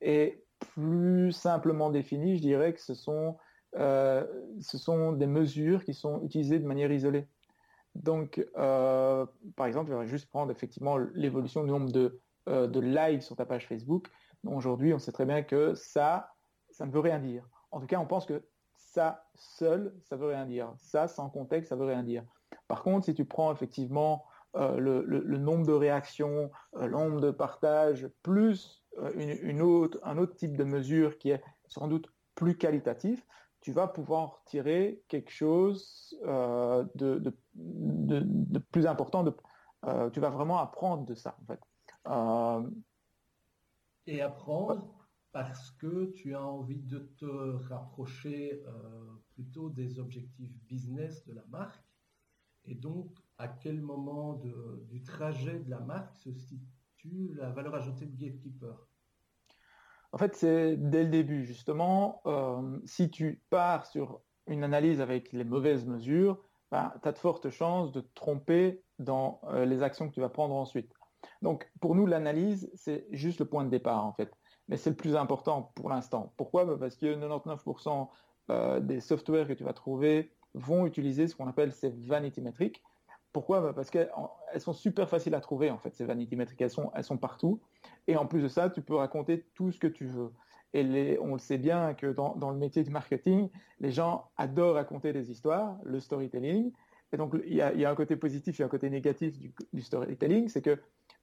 Et 0.00 0.44
plus 0.74 1.32
simplement 1.32 1.90
défini, 1.90 2.36
je 2.36 2.42
dirais 2.42 2.72
que 2.72 2.80
ce 2.80 2.94
sont, 2.94 3.36
ce 3.74 4.26
sont 4.60 5.12
des 5.12 5.26
mesures 5.26 5.84
qui 5.84 5.94
sont 5.94 6.22
utilisées 6.22 6.58
de 6.58 6.66
manière 6.66 6.92
isolée. 6.92 7.26
Donc, 7.94 8.44
euh, 8.56 9.26
par 9.56 9.66
exemple, 9.66 9.90
je 9.90 9.96
vais 9.96 10.06
juste 10.06 10.28
prendre 10.28 10.50
effectivement 10.50 10.96
l'évolution 11.14 11.64
du 11.64 11.70
nombre 11.70 11.90
de, 11.90 12.20
euh, 12.48 12.66
de 12.66 12.80
likes 12.80 13.22
sur 13.22 13.36
ta 13.36 13.44
page 13.44 13.66
Facebook. 13.66 14.08
Aujourd'hui, 14.46 14.94
on 14.94 14.98
sait 14.98 15.12
très 15.12 15.26
bien 15.26 15.42
que 15.42 15.74
ça, 15.74 16.32
ça 16.70 16.86
ne 16.86 16.92
veut 16.92 17.00
rien 17.00 17.18
dire. 17.18 17.46
En 17.70 17.80
tout 17.80 17.86
cas, 17.86 17.98
on 17.98 18.06
pense 18.06 18.26
que 18.26 18.44
ça 18.74 19.24
seul, 19.34 19.94
ça 20.02 20.16
veut 20.16 20.28
rien 20.28 20.46
dire. 20.46 20.72
Ça, 20.78 21.08
sans 21.08 21.28
contexte, 21.28 21.68
ça 21.68 21.76
veut 21.76 21.86
rien 21.86 22.02
dire. 22.02 22.24
Par 22.68 22.82
contre, 22.82 23.06
si 23.06 23.14
tu 23.14 23.24
prends 23.24 23.52
effectivement 23.52 24.24
euh, 24.56 24.78
le, 24.78 25.36
nombre 25.36 25.66
de 25.66 25.72
réactions, 25.72 26.50
le 26.74 26.88
nombre 26.88 27.20
de 27.20 27.30
partages, 27.30 28.08
plus 28.22 28.79
une, 29.14 29.62
autre, 29.62 29.98
un 30.02 30.18
autre 30.18 30.34
type 30.34 30.56
de 30.56 30.64
mesure 30.64 31.18
qui 31.18 31.30
est 31.30 31.42
sans 31.68 31.88
doute 31.88 32.08
plus 32.34 32.56
qualitatif, 32.56 33.24
tu 33.60 33.72
vas 33.72 33.86
pouvoir 33.86 34.42
tirer 34.46 35.02
quelque 35.08 35.30
chose 35.30 36.18
euh, 36.24 36.84
de, 36.94 37.36
plus 38.70 38.86
important. 38.86 39.24
Euh, 39.84 40.10
tu 40.10 40.20
vas 40.20 40.30
vraiment 40.30 40.58
apprendre 40.58 41.04
de 41.04 41.14
ça. 41.14 41.38
Euh, 42.08 42.68
Et 44.06 44.22
apprendre 44.22 45.08
parce 45.32 45.70
que 45.72 46.06
tu 46.12 46.34
as 46.34 46.42
envie 46.42 46.82
de 46.82 46.98
te 47.18 47.26
rapprocher 47.68 48.64
plutôt 49.34 49.68
des 49.70 49.98
objectifs 49.98 50.58
business 50.64 51.24
de 51.26 51.34
la 51.34 51.44
marque. 51.48 51.84
Et 52.64 52.74
donc, 52.74 53.16
à 53.38 53.46
quel 53.46 53.80
moment 53.80 54.40
du 54.88 55.02
trajet 55.02 55.60
de 55.60 55.70
la 55.70 55.80
marque 55.80 56.16
se 56.16 56.32
situe 56.32 56.79
la 57.34 57.50
valeur 57.50 57.74
ajoutée 57.74 58.06
de 58.06 58.16
Gatekeeper? 58.16 58.86
En 60.12 60.18
fait, 60.18 60.34
c'est 60.34 60.76
dès 60.76 61.04
le 61.04 61.10
début, 61.10 61.44
justement, 61.44 62.20
euh, 62.26 62.78
si 62.84 63.10
tu 63.10 63.42
pars 63.50 63.86
sur 63.86 64.20
une 64.46 64.64
analyse 64.64 65.00
avec 65.00 65.32
les 65.32 65.44
mauvaises 65.44 65.86
mesures, 65.86 66.42
ben, 66.72 66.92
tu 67.02 67.08
as 67.08 67.12
de 67.12 67.18
fortes 67.18 67.50
chances 67.50 67.92
de 67.92 68.00
te 68.00 68.14
tromper 68.14 68.82
dans 68.98 69.40
euh, 69.44 69.64
les 69.64 69.82
actions 69.82 70.08
que 70.08 70.14
tu 70.14 70.20
vas 70.20 70.28
prendre 70.28 70.54
ensuite. 70.54 70.92
Donc, 71.42 71.70
pour 71.80 71.94
nous, 71.94 72.06
l'analyse, 72.06 72.70
c'est 72.74 73.06
juste 73.12 73.40
le 73.40 73.46
point 73.46 73.64
de 73.64 73.70
départ, 73.70 74.04
en 74.04 74.12
fait. 74.12 74.32
Mais 74.68 74.76
c'est 74.76 74.90
le 74.90 74.96
plus 74.96 75.16
important 75.16 75.72
pour 75.74 75.88
l'instant. 75.88 76.32
Pourquoi? 76.36 76.64
Ben, 76.64 76.78
Parce 76.78 76.96
que 76.96 77.06
99% 77.06 78.10
euh, 78.50 78.80
des 78.80 79.00
softwares 79.00 79.46
que 79.46 79.52
tu 79.52 79.64
vas 79.64 79.72
trouver 79.72 80.32
vont 80.54 80.86
utiliser 80.86 81.28
ce 81.28 81.36
qu'on 81.36 81.46
appelle 81.46 81.72
ces 81.72 81.90
vanity 81.90 82.40
metrics. 82.40 82.82
Pourquoi? 83.32 83.60
Bah, 83.60 83.72
Parce 83.74 83.90
qu'elles 83.90 84.10
sont 84.58 84.72
super 84.72 85.08
faciles 85.08 85.34
à 85.34 85.40
trouver, 85.40 85.70
en 85.70 85.78
fait, 85.78 85.94
ces 85.94 86.04
vanity 86.04 86.36
metrics. 86.36 86.60
Elles 86.60 86.70
sont, 86.70 87.16
partout. 87.16 87.60
Et 88.06 88.16
en 88.16 88.26
plus 88.26 88.42
de 88.42 88.48
ça, 88.48 88.70
tu 88.70 88.82
peux 88.82 88.94
raconter 88.94 89.46
tout 89.54 89.70
ce 89.70 89.78
que 89.78 89.86
tu 89.86 90.06
veux. 90.06 90.32
Et 90.72 91.18
on 91.20 91.32
le 91.32 91.38
sait 91.38 91.58
bien 91.58 91.94
que 91.94 92.06
dans, 92.06 92.50
le 92.50 92.56
métier 92.56 92.84
du 92.84 92.90
marketing, 92.90 93.50
les 93.80 93.90
gens 93.90 94.30
adorent 94.36 94.74
raconter 94.74 95.12
des 95.12 95.30
histoires, 95.30 95.76
le 95.84 96.00
storytelling. 96.00 96.72
Et 97.12 97.16
donc, 97.16 97.34
il 97.44 97.54
y 97.54 97.62
a, 97.62 97.90
un 97.90 97.94
côté 97.94 98.16
positif 98.16 98.60
et 98.60 98.62
un 98.62 98.68
côté 98.68 98.88
négatif 98.88 99.36
du, 99.72 99.82
storytelling, 99.82 100.48
c'est 100.48 100.62
que 100.62 100.78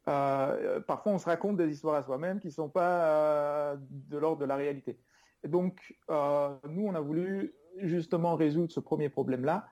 euh, 0.10 0.80
parfois 0.82 1.14
on 1.14 1.18
se 1.18 1.26
raconte 1.26 1.58
des 1.58 1.70
histoires 1.70 1.96
à 1.96 2.04
soi-même 2.04 2.40
qui 2.40 2.48
ne 2.48 2.54
sont 2.54 2.70
pas 2.70 3.04
euh, 3.04 3.76
de 3.80 4.18
l'ordre 4.18 4.40
de 4.40 4.46
la 4.46 4.56
réalité. 4.56 4.98
Et 5.44 5.48
donc, 5.48 5.96
euh, 6.10 6.56
nous, 6.70 6.86
on 6.86 6.96
a 6.96 7.00
voulu 7.00 7.54
justement 7.78 8.36
résoudre 8.36 8.72
ce 8.72 8.80
premier 8.80 9.08
problème-là 9.10 9.66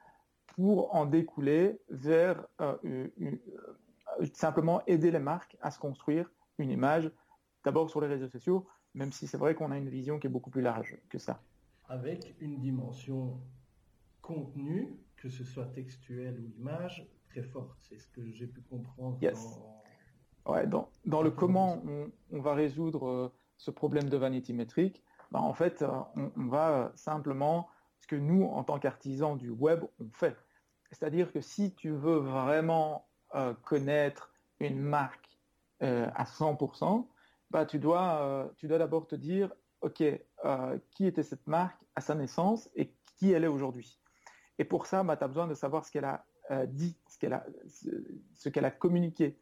pour 0.56 0.96
en 0.96 1.06
découler 1.06 1.80
vers 1.90 2.46
euh, 2.62 2.78
euh, 2.84 3.32
simplement 4.34 4.82
aider 4.88 5.12
les 5.12 5.20
marques 5.20 5.58
à 5.62 5.70
se 5.72 5.80
construire 5.80 6.32
une 6.58 6.72
image, 6.72 7.12
d'abord 7.64 7.90
sur 7.90 8.00
les 8.00 8.08
réseaux 8.08 8.30
sociaux, 8.30 8.66
même 8.94 9.12
si 9.12 9.28
c'est 9.28 9.38
vrai 9.38 9.54
qu'on 9.54 9.72
a 9.72 9.78
une 9.78 9.90
vision 9.90 10.18
qui 10.18 10.28
est 10.28 10.30
beaucoup 10.30 10.50
plus 10.50 10.62
large 10.62 10.98
que 11.10 11.18
ça. 11.18 11.42
avec 11.90 12.36
une 12.40 12.60
dimension 12.60 13.40
contenu, 14.22 14.98
que 15.18 15.30
ce 15.30 15.44
soit 15.44 15.66
textuel 15.66 16.40
ou 16.40 16.60
image, 16.60 17.08
très 17.30 17.44
forte. 17.44 17.78
C'est 17.80 18.00
ce 18.00 18.08
que 18.08 18.32
j'ai 18.32 18.48
pu 18.48 18.62
comprendre. 18.62 19.20
Dans... 19.20 20.52
Ouais, 20.52 20.66
dans, 20.68 20.90
dans 21.06 21.22
le 21.22 21.32
comment 21.32 21.82
on, 22.32 22.40
va 22.40 22.54
résoudre 22.54 23.08
euh, 23.08 23.34
ce 23.58 23.72
problème 23.72 24.10
de 24.10 24.18
vanity 24.18 24.54
métrique, 24.54 25.04
ben 25.32 25.40
en 25.40 25.54
fait, 25.54 25.82
euh, 25.82 25.90
on, 26.16 26.48
va 26.48 26.92
simplement, 26.96 27.68
ce 28.00 28.08
que 28.08 28.16
nous, 28.16 28.44
en 28.44 28.64
tant 28.64 28.80
qu'artisans 28.80 29.38
du 29.38 29.50
web, 29.50 29.84
on 30.00 30.10
fait. 30.12 30.38
C'est-à-dire 30.96 31.32
que 31.32 31.42
si 31.42 31.74
tu 31.76 31.92
veux 31.92 32.18
vraiment 32.18 33.08
euh, 33.36 33.54
connaître 33.64 34.34
une 34.60 34.80
marque 34.80 35.30
à 35.82 36.24
100%, 36.24 37.06
bah, 37.52 37.66
tu 37.66 37.78
dois, 37.78 38.50
tu 38.58 38.68
dois 38.68 38.80
d'abord 38.80 39.06
te 39.06 39.16
dire, 39.16 39.52
OK, 39.82 40.02
qui 40.92 41.06
était 41.06 41.22
cette 41.22 41.46
marque 41.46 41.80
à 41.96 42.02
sa 42.02 42.16
naissance 42.16 42.70
et 42.76 42.92
qui 43.18 43.34
elle 43.34 43.44
est 43.44 43.48
aujourd'hui. 43.48 44.00
Et 44.58 44.64
pour 44.64 44.86
ça, 44.86 45.04
bah, 45.04 45.18
tu 45.18 45.24
as 45.24 45.28
besoin 45.28 45.48
de 45.48 45.54
savoir 45.54 45.86
ce 45.86 45.92
qu'elle 45.92 46.06
a 46.06 46.26
euh, 46.52 46.66
dit, 46.68 46.96
ce 47.08 47.18
qu'elle 47.18 47.34
a, 47.34 48.68
a 48.68 48.72
communiqué. 48.72 49.40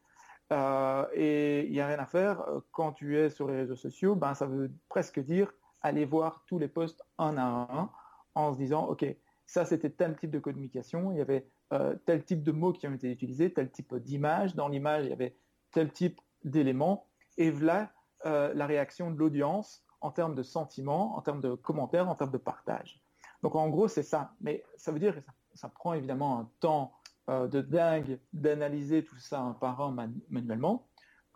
Euh, 0.52 1.06
et 1.14 1.66
il 1.66 1.72
n'y 1.72 1.82
a 1.82 1.88
rien 1.88 2.00
à 2.00 2.06
faire. 2.06 2.46
Quand 2.72 2.94
tu 2.94 3.18
es 3.18 3.30
sur 3.30 3.48
les 3.48 3.58
réseaux 3.58 3.76
sociaux, 3.76 4.16
ben, 4.16 4.34
ça 4.34 4.46
veut 4.46 4.72
presque 4.90 5.20
dire 5.20 5.52
aller 5.82 6.06
voir 6.06 6.44
tous 6.48 6.60
les 6.60 6.68
posts 6.68 7.04
un 7.18 7.38
à 7.38 7.44
un 7.44 7.90
en 8.36 8.54
se 8.54 8.58
disant, 8.58 8.88
OK, 8.88 9.06
ça 9.46 9.66
c'était 9.66 9.90
tel 9.90 10.16
type 10.18 10.32
de 10.32 10.40
communication, 10.40 11.12
il 11.12 11.18
y 11.18 11.22
avait 11.22 11.48
euh, 11.74 11.96
tel 12.06 12.24
type 12.24 12.44
de 12.44 12.52
mots 12.52 12.74
qui 12.74 12.88
ont 12.88 12.94
été 12.94 13.12
utilisés, 13.12 13.52
tel 13.54 13.72
type 13.72 13.96
d'image, 13.96 14.56
dans 14.56 14.68
l'image 14.68 15.06
il 15.06 15.10
y 15.10 15.14
avait 15.14 15.36
tel 15.72 15.92
type 15.92 16.20
d'éléments, 16.44 17.08
et 17.38 17.52
voilà 17.52 17.92
la 18.26 18.68
réaction 18.68 19.12
de 19.12 19.18
l'audience 19.18 19.84
en 20.00 20.12
termes 20.12 20.36
de 20.36 20.44
sentiments, 20.44 21.18
en 21.18 21.22
termes 21.22 21.42
de 21.42 21.56
commentaires, 21.56 22.08
en 22.10 22.16
termes 22.16 22.32
de 22.32 22.38
partage. 22.38 23.02
Donc 23.42 23.56
en 23.56 23.70
gros, 23.70 23.88
c'est 23.88 24.04
ça. 24.04 24.34
Mais 24.42 24.64
ça 24.76 24.92
veut 24.92 25.00
dire 25.00 25.16
que 25.16 25.22
ça, 25.54 25.70
prend 25.70 25.94
évidemment 25.94 26.40
un 26.40 26.50
temps 26.60 26.94
euh, 27.30 27.48
de 27.48 27.62
dingue 27.62 28.20
d'analyser 28.34 29.04
tout 29.04 29.18
ça 29.18 29.40
un 29.42 29.54
par 29.54 29.80
un 29.82 29.96
manuellement. 30.30 30.88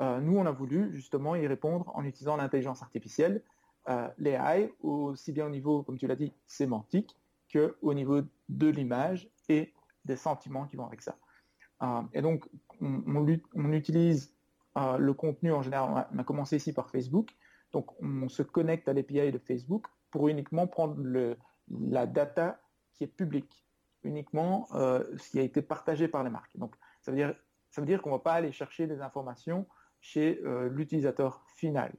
Euh, 0.02 0.20
nous, 0.20 0.38
on 0.38 0.46
a 0.46 0.52
voulu 0.52 0.94
justement 0.94 1.36
y 1.36 1.48
répondre 1.48 1.92
en 1.96 2.04
utilisant 2.04 2.36
l'intelligence 2.38 2.82
artificielle, 2.82 3.44
euh, 3.90 4.08
l'AI, 4.18 4.74
aussi 4.82 5.32
bien 5.32 5.46
au 5.46 5.50
niveau, 5.50 5.84
comme 5.84 5.98
tu 5.98 6.08
l'as 6.08 6.16
dit, 6.16 6.34
sémantique, 6.46 7.18
qu'au 7.52 7.94
niveau 7.94 8.22
de 8.50 8.68
l'image 8.68 9.30
et 9.50 9.74
des 10.06 10.16
sentiments 10.16 10.66
qui 10.66 10.76
vont 10.76 10.86
avec 10.86 11.02
ça. 11.02 11.18
Euh, 11.84 12.02
et 12.14 12.22
donc, 12.22 12.48
on, 12.82 13.28
utilise 13.72 14.36
le 14.76 15.14
contenu 15.14 15.52
en 15.52 15.62
général. 15.62 16.08
On 16.14 16.20
a 16.20 16.24
commencé 16.24 16.58
ici 16.58 16.72
par 16.72 16.90
Facebook. 16.90 17.32
Donc, 17.72 17.92
on 18.02 18.30
se 18.30 18.44
connecte 18.44 18.88
à 18.88 18.94
l'API 18.94 19.32
de 19.32 19.40
Facebook 19.40 19.88
pour 20.12 20.28
uniquement 20.28 20.68
prendre 20.68 20.96
la 21.70 22.06
data 22.06 22.60
qui 22.94 23.04
est 23.04 23.08
publique, 23.08 23.66
uniquement 24.04 24.68
euh, 24.74 25.04
ce 25.18 25.32
qui 25.32 25.40
a 25.40 25.44
été 25.44 25.62
partagé 25.62 26.08
par 26.08 26.24
les 26.24 26.30
marques. 26.30 26.56
Donc, 26.58 26.76
ça 27.02 27.12
veut 27.12 27.18
dire, 27.18 27.36
ça 27.70 27.82
veut 27.82 27.88
dire 27.88 28.02
qu'on 28.02 28.10
ne 28.10 28.16
va 28.16 28.20
pas 28.20 28.34
aller 28.34 28.52
chercher 28.52 28.88
des 28.88 29.02
informations 29.02 29.68
chez 30.00 30.42
euh, 30.44 30.70
l'utilisateur 30.70 31.44
final. 31.56 31.94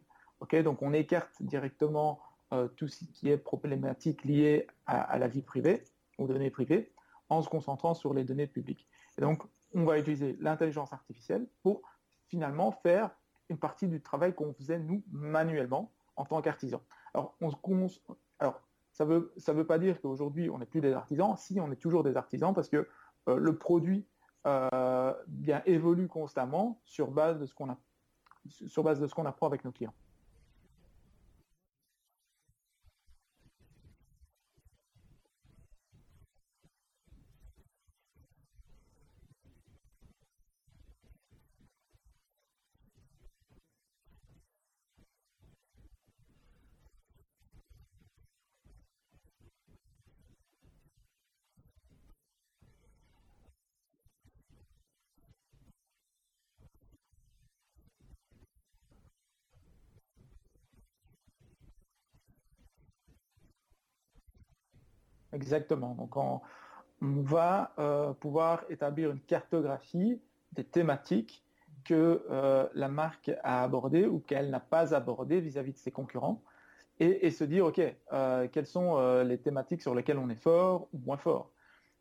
Donc 0.52 0.82
on 0.82 0.92
écarte 0.92 1.42
directement 1.42 2.20
euh, 2.52 2.68
tout 2.68 2.88
ce 2.88 3.04
qui 3.04 3.28
est 3.28 3.36
problématique 3.36 4.24
lié 4.24 4.66
à, 4.86 5.18
la 5.18 5.28
vie 5.28 5.42
privée, 5.42 5.82
aux 6.18 6.26
données 6.26 6.50
privées, 6.50 6.92
en 7.28 7.42
se 7.42 7.48
concentrant 7.48 7.94
sur 7.94 8.14
les 8.14 8.24
données 8.24 8.46
publiques. 8.46 8.88
Et 9.18 9.20
donc, 9.20 9.42
on 9.74 9.84
va 9.84 9.98
utiliser 9.98 10.36
l'intelligence 10.40 10.92
artificielle 10.92 11.46
pour 11.62 11.82
finalement 12.26 12.72
faire 12.72 13.10
une 13.50 13.58
partie 13.58 13.86
du 13.86 14.00
travail 14.00 14.34
qu'on 14.34 14.52
faisait 14.54 14.78
nous 14.78 15.02
manuellement 15.10 15.92
en 16.16 16.24
tant 16.24 16.40
qu'artisans. 16.40 16.80
Alors, 17.14 17.36
on, 17.40 17.50
alors, 18.38 18.62
ça 18.92 19.04
ne 19.04 19.10
veut, 19.10 19.32
ça 19.36 19.52
veut 19.52 19.66
pas 19.66 19.78
dire 19.78 20.00
qu'aujourd'hui 20.00 20.50
on 20.50 20.58
n'est 20.58 20.66
plus 20.66 20.80
des 20.80 20.92
artisans. 20.92 21.36
Si, 21.36 21.60
on 21.60 21.70
est 21.70 21.76
toujours 21.76 22.02
des 22.02 22.16
artisans 22.16 22.54
parce 22.54 22.68
que 22.68 22.88
euh, 23.28 23.36
le 23.36 23.56
produit 23.56 24.06
euh, 24.46 25.12
bien 25.26 25.62
évolue 25.66 26.08
constamment 26.08 26.80
sur 26.84 27.10
base 27.10 27.38
de 27.38 27.46
ce 27.46 27.54
qu'on 27.54 27.70
a, 27.70 27.78
sur 28.48 28.82
base 28.82 29.00
de 29.00 29.06
ce 29.06 29.14
qu'on 29.14 29.26
apprend 29.26 29.46
avec 29.46 29.64
nos 29.64 29.72
clients. 29.72 29.94
Exactement. 65.38 65.94
Donc, 65.94 66.16
on, 66.16 66.40
va 67.00 67.72
euh, 67.78 68.12
pouvoir 68.12 68.64
établir 68.70 69.12
une 69.12 69.20
cartographie 69.20 70.20
des 70.52 70.64
thématiques 70.64 71.44
que 71.84 72.24
euh, 72.28 72.66
la 72.74 72.88
marque 72.88 73.30
a 73.44 73.62
abordées 73.62 74.06
ou 74.06 74.18
qu'elle 74.18 74.50
n'a 74.50 74.58
pas 74.58 74.94
abordées 74.94 75.40
vis-à-vis 75.40 75.72
de 75.72 75.78
ses 75.78 75.92
concurrents 75.92 76.42
et, 76.98 77.30
se 77.30 77.44
dire, 77.44 77.66
OK, 77.66 77.80
euh, 78.12 78.48
quelles 78.50 78.66
sont 78.66 79.22
les 79.22 79.38
thématiques 79.38 79.82
sur 79.82 79.94
lesquelles 79.94 80.18
on 80.18 80.28
est 80.28 80.42
fort 80.42 80.88
ou 80.92 80.98
moins 80.98 81.16
fort. 81.16 81.52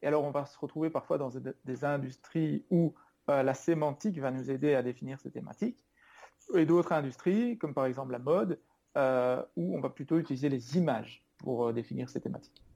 Et 0.02 0.08
alors, 0.08 0.24
on 0.24 0.32
va 0.32 0.48
se 0.48 0.58
retrouver 0.58 0.90
parfois 0.90 1.20
dans 1.20 1.30
des 1.64 1.86
industries 1.86 2.66
où 2.72 2.96
la 3.28 3.54
sémantique 3.54 4.18
va 4.20 4.32
nous 4.32 4.50
aider 4.50 4.74
à 4.74 4.82
définir 4.82 5.20
ces 5.20 5.30
thématiques 5.30 5.78
et 6.56 6.66
d'autres 6.66 6.94
industries, 6.94 7.60
comme 7.60 7.76
par 7.76 7.86
exemple 7.86 8.12
la 8.12 8.20
mode, 8.20 8.58
où 8.96 9.78
on 9.78 9.80
va 9.80 9.90
plutôt 9.92 10.18
utiliser 10.18 10.50
les 10.50 10.78
images 10.78 11.24
pour 11.38 11.72
définir 11.72 12.10
ces 12.10 12.20
thématiques. 12.20 12.67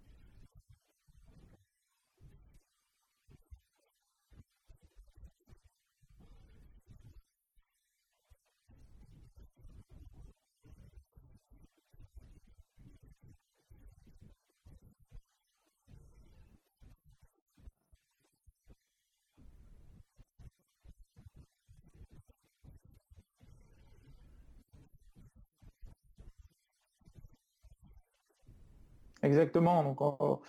Exactement. 29.31 29.83
Donc, 29.83 30.01
on, 30.01 30.39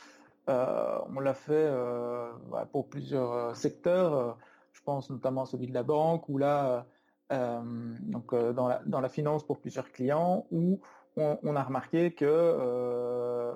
euh, 0.48 1.20
l'a 1.20 1.34
fait 1.34 1.52
euh, 1.52 2.32
pour 2.72 2.88
plusieurs 2.88 3.32
euh, 3.32 3.54
secteurs. 3.54 4.36
Je 4.72 4.80
pense 4.82 5.08
notamment 5.08 5.42
à 5.42 5.46
celui 5.46 5.68
de 5.68 5.74
la 5.74 5.84
banque, 5.84 6.28
ou 6.28 6.38
là, 6.38 6.86
donc 7.30 8.34
dans 8.34 9.00
la 9.00 9.08
finance 9.08 9.46
pour 9.46 9.60
plusieurs 9.60 9.92
clients, 9.92 10.46
où 10.50 10.80
on, 11.16 11.56
a 11.56 11.62
remarqué 11.62 12.12
que 12.12 13.52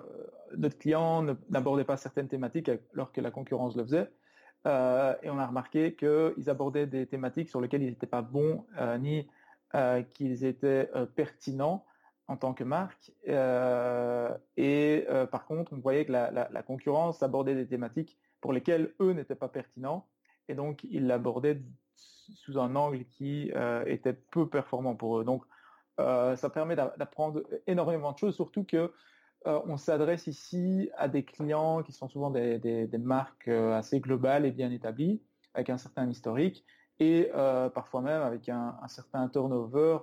notre 0.56 0.78
client 0.78 1.22
n'abordait 1.50 1.84
pas 1.84 1.96
certaines 1.96 2.28
thématiques 2.28 2.70
alors 2.94 3.12
que 3.12 3.20
la 3.20 3.30
concurrence 3.30 3.76
le 3.76 3.82
faisait. 3.84 4.10
et 4.66 5.30
on 5.30 5.38
a 5.38 5.46
remarqué 5.46 5.96
qu'ils 5.96 6.48
abordaient 6.48 6.86
des 6.86 7.06
thématiques 7.06 7.48
sur 7.48 7.60
lesquelles 7.62 7.82
ils 7.82 7.90
n'étaient 7.90 8.06
pas 8.06 8.22
bons 8.22 8.66
ni 9.00 9.26
qu'ils 10.14 10.44
étaient 10.44 10.90
pertinents 11.16 11.84
en 12.28 12.36
tant 12.36 12.54
que 12.54 12.64
marque. 12.64 13.12
Euh, 13.28 14.36
et 14.56 15.06
euh, 15.08 15.26
par 15.26 15.46
contre, 15.46 15.72
on 15.72 15.78
voyait 15.78 16.04
que 16.04 16.12
la, 16.12 16.62
concurrence 16.62 17.22
abordait 17.22 17.54
des 17.54 17.66
thématiques 17.66 18.18
pour 18.40 18.52
lesquelles 18.52 18.94
eux 19.00 19.12
n'étaient 19.12 19.36
pas 19.36 19.48
pertinents. 19.48 20.08
Et 20.48 20.54
donc, 20.54 20.84
ils 20.84 21.06
l'abordaient 21.06 21.60
sous 21.94 22.58
un 22.58 22.74
angle 22.74 23.04
qui 23.04 23.52
euh, 23.54 23.84
était 23.86 24.12
peu 24.12 24.48
performant 24.48 24.96
pour 24.96 25.18
eux. 25.20 25.24
Donc, 25.24 25.44
ça 25.98 26.50
permet 26.52 26.76
d'apprendre 26.76 27.42
énormément 27.66 28.12
de 28.12 28.18
choses, 28.18 28.34
surtout 28.34 28.64
que 28.64 28.92
on 29.46 29.78
s'adresse 29.78 30.26
ici 30.26 30.90
à 30.98 31.08
des 31.08 31.24
clients 31.24 31.82
qui 31.82 31.92
sont 31.92 32.06
souvent 32.06 32.30
des, 32.30 32.90
marques 32.98 33.48
assez 33.48 34.00
globales 34.00 34.44
et 34.44 34.50
bien 34.50 34.70
établies, 34.70 35.22
avec 35.54 35.70
un 35.70 35.78
certain 35.78 36.06
historique, 36.10 36.66
et 36.98 37.30
parfois 37.74 38.02
même 38.02 38.20
avec 38.20 38.50
un, 38.50 38.76
un 38.82 38.88
certain 38.88 39.26
turnover 39.30 40.00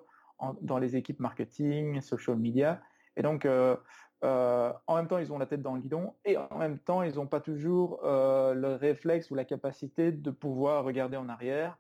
dans 0.62 0.78
les 0.78 0.96
équipes 0.96 1.20
marketing, 1.20 2.02
social 2.02 2.38
media. 2.38 2.82
Et 3.16 3.22
donc, 3.22 3.46
euh, 3.46 3.76
euh, 4.24 4.74
en 4.88 4.96
même 4.96 5.08
temps, 5.08 5.18
ils 5.18 5.32
ont 5.32 5.38
la 5.38 5.46
tête 5.46 5.62
dans 5.62 5.76
le 5.76 5.82
guidon 5.82 6.16
et 6.26 6.38
en 6.38 6.58
même 6.58 6.80
temps, 6.80 7.04
ils 7.04 7.16
n'ont 7.16 7.28
pas 7.28 7.42
toujours 7.42 8.00
euh, 8.04 8.54
le 8.54 8.76
réflexe 8.76 9.32
ou 9.32 9.36
la 9.36 9.46
capacité 9.46 10.12
de 10.12 10.32
pouvoir 10.32 10.84
regarder 10.84 11.18
en 11.18 11.30
arrière 11.30 11.78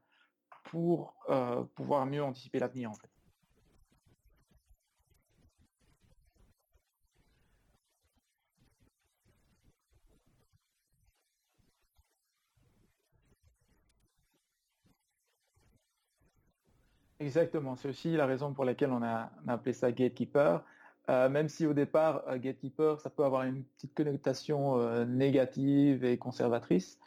pour 0.65 1.13
pouvoir 1.75 2.05
mieux 2.05 2.23
anticiper 2.23 2.57
l'avenir. 2.57 2.91
Exactement, 17.23 17.77
c'est 17.77 17.87
aussi 17.87 18.17
la 18.17 18.25
raison 18.25 18.53
pour 18.53 18.65
laquelle 18.65 18.91
on 18.91 19.01
a, 19.01 19.31
appelé 19.47 19.71
ça 19.71 19.93
Gatekeeper. 19.93 20.61
Euh, 21.09 21.29
même 21.29 21.47
si 21.47 21.65
au 21.65 21.73
départ, 21.73 22.21
euh, 22.27 22.37
Gatekeeper, 22.37 22.99
ça 22.99 23.09
peut 23.09 23.23
avoir 23.23 23.43
une 23.43 23.63
petite 23.63 23.93
connotation 23.93 24.77
euh, 24.77 25.05
négative 25.05 26.03
et 26.03 26.17
conservatrice. 26.17 26.99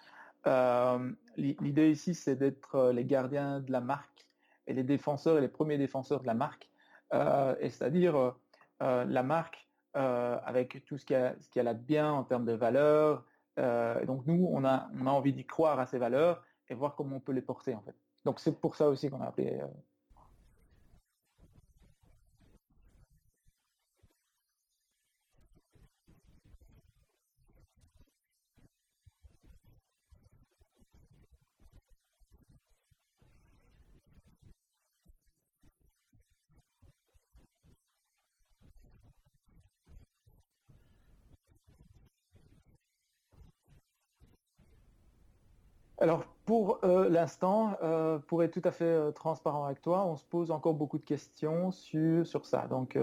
L'idée 1.36 1.90
ici, 1.90 2.14
c'est 2.14 2.36
d'être 2.36 2.92
les 2.94 3.04
gardiens 3.04 3.60
de 3.60 3.70
la 3.70 3.82
marque 3.82 4.26
et 4.66 4.72
les 4.72 4.84
défenseurs 4.84 5.36
et 5.36 5.42
les 5.42 5.48
premiers 5.48 5.76
défenseurs 5.76 6.22
de 6.22 6.26
la 6.26 6.34
marque. 6.34 6.70
et 7.12 7.68
c'est-à-dire 7.68 8.36
la 8.80 9.22
marque 9.22 9.68
avec 9.92 10.84
tout 10.86 10.96
ce 10.98 11.04
qu'il 11.04 11.16
y, 11.56 11.58
a 11.58 11.74
de 11.74 11.78
bien 11.78 12.10
en 12.12 12.22
termes 12.22 12.44
de 12.46 12.52
valeurs. 12.52 13.24
donc 13.58 14.24
nous, 14.26 14.48
on 14.52 14.64
a, 14.64 14.88
on 14.98 15.06
a 15.08 15.10
envie 15.10 15.32
d'y 15.32 15.44
croire 15.44 15.80
à 15.80 15.86
ces 15.86 15.98
valeurs 15.98 16.44
et 16.68 16.74
voir 16.74 16.94
comment 16.94 17.16
on 17.16 17.20
peut 17.20 17.32
les 17.32 17.42
porter 17.42 17.74
en 17.74 17.82
fait. 17.82 17.96
Donc 18.24 18.38
c'est 18.38 18.58
pour 18.60 18.76
ça 18.76 18.88
aussi 18.88 19.10
qu'on 19.10 19.20
a 19.20 19.26
appelé 19.26 19.60
Alors 46.06 46.24
pour 46.44 46.78
euh, 46.84 47.08
l'instant, 47.08 47.76
euh, 47.82 48.20
pour 48.20 48.44
être 48.44 48.52
tout 48.52 48.62
à 48.62 48.70
fait 48.70 48.84
euh, 48.84 49.10
transparent 49.10 49.64
avec 49.64 49.82
toi, 49.82 50.06
on 50.06 50.14
se 50.14 50.24
pose 50.24 50.52
encore 50.52 50.74
beaucoup 50.74 50.98
de 50.98 51.04
questions 51.04 51.72
sur, 51.72 52.24
sur 52.24 52.46
ça. 52.46 52.68
Donc 52.68 52.96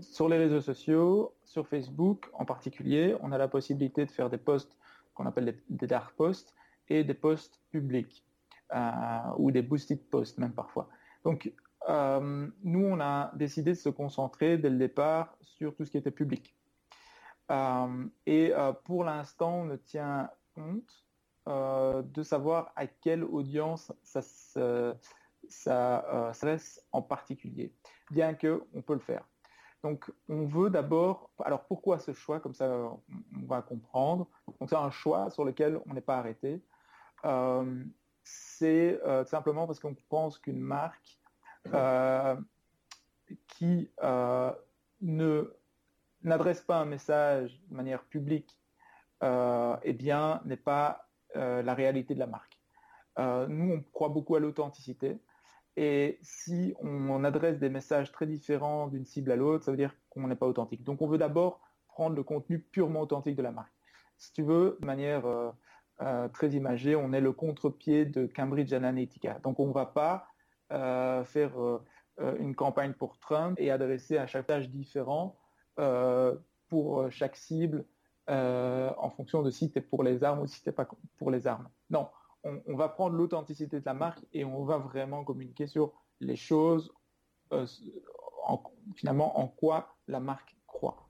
sur 0.00 0.28
les 0.28 0.38
réseaux 0.38 0.60
sociaux, 0.60 1.34
sur 1.42 1.66
Facebook 1.66 2.30
en 2.32 2.44
particulier, 2.44 3.16
on 3.20 3.32
a 3.32 3.38
la 3.38 3.48
possibilité 3.48 4.06
de 4.06 4.12
faire 4.12 4.30
des 4.30 4.38
posts 4.38 4.78
qu'on 5.14 5.26
appelle 5.26 5.56
des, 5.68 5.86
dark 5.88 6.14
posts 6.14 6.54
et 6.88 7.02
des 7.02 7.14
posts 7.14 7.60
publics 7.72 8.24
ou 9.38 9.50
des 9.50 9.62
boosted 9.62 10.08
posts 10.08 10.38
même 10.38 10.52
parfois. 10.52 10.88
Donc 11.24 11.52
nous, 11.88 12.84
on 12.86 13.00
a 13.00 13.32
décidé 13.34 13.72
de 13.72 13.78
se 13.78 13.88
concentrer 13.88 14.56
dès 14.56 14.70
le 14.70 14.78
départ 14.78 15.36
sur 15.40 15.74
tout 15.74 15.84
ce 15.84 15.90
qui 15.90 15.98
était 15.98 16.12
public. 16.12 16.54
et 18.26 18.52
pour 18.84 19.02
l'instant, 19.02 19.62
on 19.62 19.64
ne 19.64 19.76
tient 19.76 20.30
compte 20.54 21.03
de 21.46 22.22
savoir 22.22 22.72
à 22.74 22.86
quelle 22.86 23.22
audience 23.22 23.92
ça, 24.02 24.22
ça 25.48 26.32
euh, 26.42 26.58
en 26.92 27.02
particulier, 27.02 27.74
bien 28.10 28.34
que 28.34 28.62
on 28.74 28.82
peut 28.82 28.94
le 28.94 29.00
faire. 29.00 29.28
Donc, 29.82 30.10
on 30.30 30.46
veut 30.46 30.70
d'abord. 30.70 31.30
Alors, 31.44 31.66
pourquoi 31.66 31.98
ce 31.98 32.14
choix? 32.14 32.40
Comme 32.40 32.54
ça, 32.54 32.70
on 32.70 33.46
va 33.46 33.60
comprendre. 33.60 34.26
Donc, 34.58 34.70
c'est 34.70 34.76
un 34.76 34.90
choix 34.90 35.28
sur 35.28 35.44
lequel 35.44 35.78
on 35.86 35.92
n'est 35.92 36.00
pas 36.00 36.16
arrêté. 36.16 36.64
Euh, 37.26 37.84
c'est 38.22 38.98
simplement 39.26 39.66
parce 39.66 39.80
qu'on 39.80 39.94
pense 40.08 40.38
qu'une 40.38 40.60
marque 40.60 41.20
qui 43.48 43.90
n'adresse 46.22 46.62
pas 46.62 46.78
un 46.78 46.86
message 46.86 47.60
de 47.68 47.76
manière 47.76 48.04
publique, 48.04 48.58
eh 49.20 49.92
bien, 49.92 50.40
n'est 50.46 50.56
pas 50.56 51.03
euh, 51.03 51.03
la 51.34 51.74
réalité 51.74 52.14
de 52.14 52.20
la 52.20 52.26
marque. 52.26 52.54
Euh, 53.18 53.46
nous, 53.48 53.74
on 53.74 53.82
croit 53.92 54.08
beaucoup 54.08 54.34
à 54.36 54.40
l'authenticité. 54.40 55.18
Et 55.76 56.18
si 56.22 56.74
on, 56.80 57.24
adresse 57.24 57.58
des 57.58 57.68
messages 57.68 58.12
très 58.12 58.26
différents 58.26 58.86
d'une 58.88 59.04
cible 59.04 59.32
à 59.32 59.36
l'autre, 59.36 59.64
ça 59.64 59.70
veut 59.72 59.76
dire 59.76 59.94
qu'on 60.08 60.26
n'est 60.28 60.36
pas 60.36 60.46
authentique. 60.46 60.84
Donc 60.84 61.02
on 61.02 61.08
veut 61.08 61.18
d'abord 61.18 61.60
prendre 61.88 62.14
le 62.14 62.22
contenu 62.22 62.60
purement 62.60 63.00
authentique 63.00 63.36
de 63.36 63.42
la 63.42 63.50
marque. 63.50 63.72
Si 64.16 64.32
tu 64.32 64.42
veux, 64.42 64.78
de 64.80 64.86
manière 64.86 65.26
euh, 65.26 66.28
très 66.28 66.50
imagée, 66.50 66.94
on 66.94 67.12
est 67.12 67.20
le 67.20 67.32
contre-pied 67.32 68.04
de 68.04 68.26
Cambridge 68.26 68.72
Analytica. 68.72 69.40
Donc 69.42 69.58
on 69.58 69.66
ne 69.66 69.72
va 69.72 69.86
pas 69.86 70.28
faire 71.24 71.52
une 72.40 72.56
campagne 72.56 72.94
pour 72.94 73.18
Trump 73.18 73.58
et 73.60 73.70
adresser 73.70 74.18
un 74.18 74.26
chaque 74.26 74.50
différent 74.70 75.36
pour 76.68 77.10
chaque 77.10 77.36
cible 77.36 77.84
euh, 78.30 78.90
en 78.98 79.10
fonction 79.10 79.42
de 79.42 79.50
si 79.50 79.70
tu 79.70 79.78
es 79.78 79.82
pour 79.82 80.02
les 80.02 80.24
armes 80.24 80.40
ou 80.40 80.46
si 80.46 80.62
tu 80.62 80.68
n'es 80.68 80.72
pas 80.72 80.88
pour 81.18 81.30
les 81.30 81.46
armes. 81.46 81.68
Non, 81.90 82.08
on, 82.44 82.76
va 82.76 82.88
prendre 82.88 83.16
l'authenticité 83.16 83.80
de 83.80 83.84
la 83.84 83.94
marque 83.94 84.24
et 84.32 84.44
on 84.44 84.64
va 84.64 84.78
vraiment 84.78 85.24
communiquer 85.24 85.66
sur 85.66 85.92
les 86.20 86.36
choses, 86.36 86.92
euh, 87.52 87.66
finalement, 88.94 89.38
en 89.38 89.48
quoi 89.48 89.96
la 90.08 90.20
marque 90.20 90.56
croit. 90.66 91.04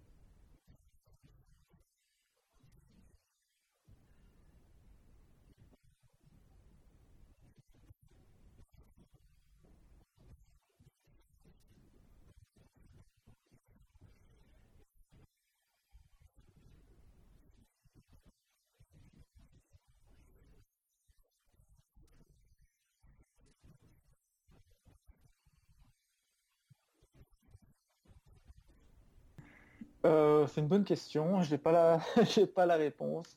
Euh, 30.45 30.47
c'est 30.47 30.61
une 30.61 30.69
bonne 30.69 30.85
question. 30.85 31.43
Je 31.43 31.53
n'ai 31.53 31.59
pas 31.59 31.73
la, 31.73 32.01
j'ai 32.25 32.47
pas 32.47 32.67
la 32.67 32.77
réponse. 32.77 33.37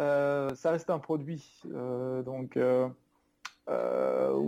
Euh, 0.00 0.54
ça 0.54 0.70
reste 0.70 0.90
un 0.90 0.98
produit, 0.98 1.60
euh, 1.66 2.22
donc 2.22 2.58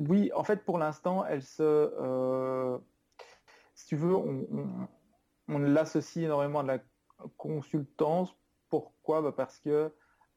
oui. 0.09 0.31
En 0.35 0.45
fait, 0.45 0.65
pour 0.65 0.79
l'instant, 0.79 1.25
elle 1.27 1.43
se, 1.43 2.79
si 3.75 3.87
tu 3.87 3.97
veux, 3.97 4.15
on, 4.15 5.59
l'associe 5.59 6.25
énormément 6.25 6.61
à 6.61 6.63
la 6.63 6.79
consultance. 7.37 8.35
Pourquoi? 8.69 9.23
Bah, 9.23 9.33
Parce 9.37 9.59
que 9.59 9.93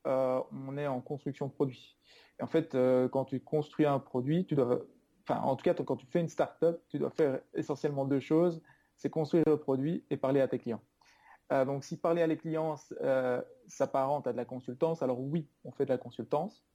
on 0.05 0.77
est 0.77 0.87
en 0.87 0.99
construction 1.01 1.47
de 1.47 1.51
produit. 1.51 1.95
En 2.41 2.47
fait, 2.47 2.75
quand 3.11 3.25
tu 3.25 3.39
construis 3.39 3.85
un 3.85 3.99
produit, 3.99 4.47
tu 4.47 4.55
dois, 4.55 4.79
enfin, 5.21 5.41
en 5.41 5.55
tout 5.55 5.63
cas, 5.63 5.75
quand 5.75 5.95
tu 5.95 6.07
fais 6.07 6.21
une 6.21 6.29
start-up, 6.29 6.81
tu 6.89 6.97
dois 6.97 7.11
faire 7.11 7.39
essentiellement 7.53 8.05
deux 8.05 8.19
choses 8.19 8.61
c'est 8.97 9.09
construire 9.09 9.43
le 9.47 9.57
produit 9.57 10.05
et 10.09 10.17
parler 10.17 10.41
à 10.41 10.47
tes 10.47 10.59
clients. 10.59 10.81
Euh, 11.53 11.65
donc, 11.65 11.83
si 11.83 11.97
parler 11.97 12.21
à 12.21 12.27
les 12.27 12.37
clients 12.37 12.75
euh, 13.01 13.41
s'apparente 13.67 14.27
à 14.27 14.31
de 14.31 14.37
la 14.37 14.45
consultance, 14.45 15.03
alors 15.03 15.19
oui, 15.19 15.47
on 15.63 15.71
fait 15.71 15.85
de 15.85 15.89
la 15.91 15.97
consultance. 15.97 16.65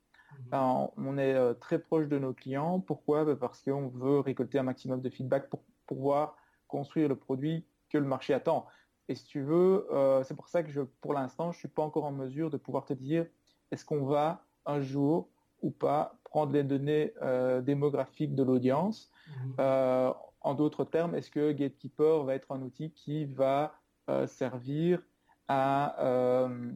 Mhm. 0.53 0.91
on 0.99 1.17
est 1.17 1.33
euh, 1.33 1.55
très 1.55 1.79
proche 1.79 2.07
de 2.07 2.19
nos 2.19 2.35
clients. 2.35 2.81
Pourquoi? 2.81 3.25
Bah, 3.25 3.35
Parce 3.35 3.63
qu'on 3.63 3.89
veut 3.89 4.21
récolter 4.21 4.59
un 4.59 4.63
maximum 4.63 5.01
de 5.01 5.09
feedback 5.11 5.49
pour 5.49 5.65
pouvoir 5.87 6.37
construire 6.69 7.09
le 7.09 7.17
produit 7.17 7.67
que 7.89 7.99
le 7.99 8.05
marché 8.05 8.35
attend. 8.35 8.67
Et 9.09 9.15
si 9.15 9.25
tu 9.25 9.41
veux, 9.41 9.87
c'est 10.25 10.37
pour 10.37 10.49
ça 10.49 10.63
que 10.63 10.69
je, 10.69 10.83
pour 10.83 11.15
l'instant, 11.15 11.51
je 11.51 11.59
suis 11.59 11.69
pas 11.69 11.83
encore 11.83 12.05
en 12.05 12.13
mesure 12.13 12.51
de 12.51 12.59
pouvoir 12.59 12.85
te 12.85 12.93
dire 12.93 13.25
est-ce 13.71 13.87
qu'on 13.87 14.05
va 14.05 14.45
un 14.67 14.83
jour 14.83 15.31
ou 15.63 15.71
pas 15.71 16.19
prendre 16.25 16.53
les 16.53 16.63
données 16.63 17.15
démographiques 17.63 18.35
de 18.35 18.43
l'audience? 18.43 19.11
Mhm. 19.29 20.13
en 20.43 20.55
d'autres 20.55 20.85
termes, 20.85 21.15
est-ce 21.15 21.31
que 21.31 21.53
Gatekeeper 21.53 22.23
va 22.25 22.35
être 22.35 22.53
un 22.53 22.61
outil 22.61 22.91
qui 22.93 23.25
va 23.25 23.78
servir 24.27 25.03
euh, 25.51 26.73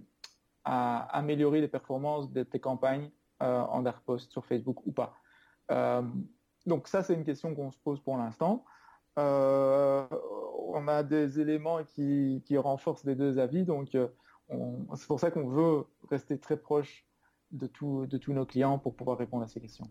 à, 0.65 1.19
améliorer 1.19 1.61
les 1.61 1.69
performances 1.69 2.33
de 2.33 2.43
tes 2.43 2.61
campagnes 2.61 3.11
euh, 3.43 3.61
en 3.61 3.83
dark 3.83 4.03
post 4.05 4.31
sur 4.31 4.47
Facebook 4.47 4.87
ou 4.87 4.93
pas. 4.93 5.15
donc 6.67 6.89
ça, 6.89 7.03
c'est 7.03 7.15
une 7.15 7.25
question 7.25 7.55
qu'on 7.55 7.71
se 7.71 7.79
pose 7.79 8.01
pour 8.01 8.17
l'instant. 8.17 8.65
on 9.17 10.89
a 10.89 11.03
des 11.03 11.41
éléments 11.41 11.83
qui, 11.85 12.57
renforcent 12.57 13.05
les 13.05 13.17
deux 13.17 13.39
avis, 13.39 13.65
donc 13.65 13.89
c'est 13.91 15.07
pour 15.07 15.21
ça 15.21 15.31
qu'on 15.31 15.49
veut 15.49 15.85
rester 16.09 16.39
très 16.39 16.57
proche 16.57 17.07
de, 17.51 17.67
de 18.07 18.19
tous 18.19 18.33
nos 18.33 18.47
clients 18.47 18.79
pour 18.79 18.95
pouvoir 18.95 19.19
répondre 19.19 19.43
à 19.43 19.49
ces 19.49 19.61
questions. 19.61 19.89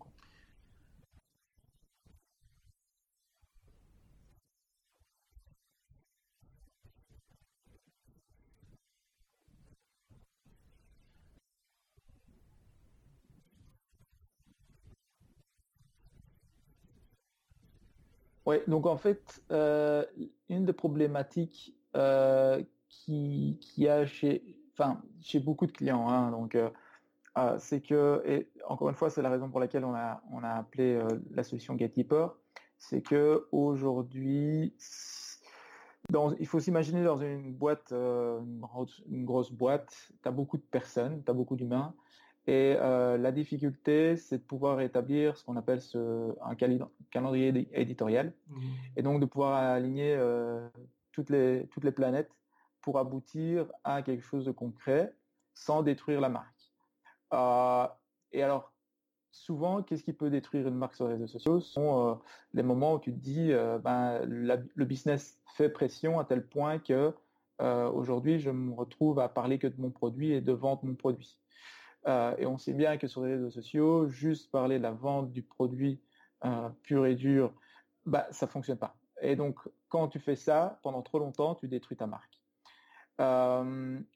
Donc 18.67 18.85
en 18.85 18.97
fait, 18.97 19.43
euh, 19.51 20.03
une 20.49 20.65
des 20.65 20.73
problématiques 20.73 21.75
euh, 21.95 22.61
qui, 22.89 23.57
qui 23.61 23.87
a 23.87 24.05
chez, 24.05 24.43
enfin, 24.73 25.01
chez 25.21 25.39
beaucoup 25.39 25.65
de 25.65 25.71
clients, 25.71 26.07
hein, 26.09 26.31
donc 26.31 26.55
euh, 26.55 26.69
c'est 27.59 27.81
que, 27.81 28.21
et 28.25 28.49
encore 28.67 28.89
une 28.89 28.95
fois, 28.95 29.09
c'est 29.09 29.21
la 29.21 29.29
raison 29.29 29.49
pour 29.49 29.59
laquelle 29.59 29.85
on 29.85 29.93
a, 29.93 30.21
on 30.31 30.43
a 30.43 30.49
appelé 30.49 31.01
la 31.31 31.43
solution 31.43 31.75
Gatekeeper, 31.75 32.35
c'est 32.77 33.01
que 33.01 33.47
aujourd'hui, 33.51 34.73
il 36.39 36.47
faut 36.47 36.59
s'imaginer 36.59 37.03
dans 37.03 37.17
une 37.17 37.53
boîte, 37.53 37.91
euh, 37.91 38.39
une, 39.09 39.25
grosse 39.25 39.51
boîte, 39.51 40.11
tu 40.21 40.27
as 40.27 40.31
beaucoup 40.31 40.57
de 40.57 40.63
personnes, 40.63 41.23
tu 41.23 41.31
as 41.31 41.33
beaucoup 41.33 41.55
d'humains, 41.55 41.93
et 42.47 42.75
euh, 42.79 43.17
la 43.17 43.31
difficulté, 43.31 44.17
c'est 44.17 44.39
de 44.39 44.43
pouvoir 44.43 44.81
établir 44.81 45.37
ce 45.37 45.43
qu'on 45.43 45.57
appelle 45.57 45.81
ce, 45.81 46.33
un 46.41 46.55
calendrier 47.11 47.69
éditorial, 47.73 48.33
mmh. 48.47 48.61
et 48.97 49.01
donc 49.03 49.21
de 49.21 49.25
pouvoir 49.25 49.55
aligner 49.55 50.15
euh, 50.15 50.67
toutes, 51.11 51.29
les, 51.29 51.67
toutes 51.71 51.83
les 51.83 51.91
planètes 51.91 52.31
pour 52.81 52.97
aboutir 52.97 53.67
à 53.83 54.01
quelque 54.01 54.23
chose 54.23 54.45
de 54.45 54.51
concret 54.51 55.13
sans 55.53 55.83
détruire 55.83 56.21
la 56.21 56.29
marque. 56.29 56.71
et 58.31 58.41
alors, 58.41 58.73
souvent, 59.31 59.83
qu'est-ce 59.83 60.03
qui 60.03 60.13
peut 60.13 60.29
détruire 60.29 60.67
une 60.67 60.75
marque 60.75 60.95
sur 60.95 61.07
les 61.07 61.13
réseaux 61.13 61.27
sociaux? 61.27 61.59
Ce 61.59 61.71
sont 61.71 62.09
euh, 62.09 62.15
les 62.53 62.63
moments 62.63 62.95
où 62.95 62.99
tu 62.99 63.11
te 63.11 63.19
dis, 63.19 63.51
euh, 63.51 63.79
ben, 63.79 64.21
le 64.25 64.85
business 64.85 65.39
fait 65.55 65.69
pression 65.69 66.19
à 66.19 66.25
tel 66.25 66.45
point 66.45 66.79
que 66.79 67.13
euh, 67.61 67.89
aujourd'hui, 67.91 68.39
je 68.39 68.49
me 68.49 68.73
retrouve 68.73 69.19
à 69.19 69.29
parler 69.29 69.59
que 69.59 69.67
de 69.67 69.79
mon 69.79 69.91
produit 69.91 70.31
et 70.31 70.41
de 70.41 70.51
vendre 70.51 70.83
mon 70.83 70.95
produit. 70.95 71.37
Et 72.05 72.45
on 72.45 72.57
sait 72.57 72.73
bien 72.73 72.97
que 72.97 73.07
sur 73.07 73.23
les 73.23 73.33
réseaux 73.33 73.51
sociaux, 73.51 74.09
juste 74.09 74.51
parler 74.51 74.77
de 74.77 74.83
la 74.83 74.91
vente 74.91 75.31
du 75.31 75.43
produit 75.43 76.01
pur 76.83 77.05
et 77.05 77.15
dur, 77.15 77.53
bah, 78.05 78.27
ça 78.31 78.47
fonctionne 78.47 78.77
pas. 78.77 78.97
Et 79.21 79.35
donc, 79.35 79.59
quand 79.89 80.07
tu 80.07 80.19
fais 80.19 80.35
ça 80.35 80.79
pendant 80.81 81.01
trop 81.03 81.19
longtemps, 81.19 81.55
tu 81.55 81.67
détruis 81.67 81.97
ta 81.97 82.07
marque. 82.07 82.41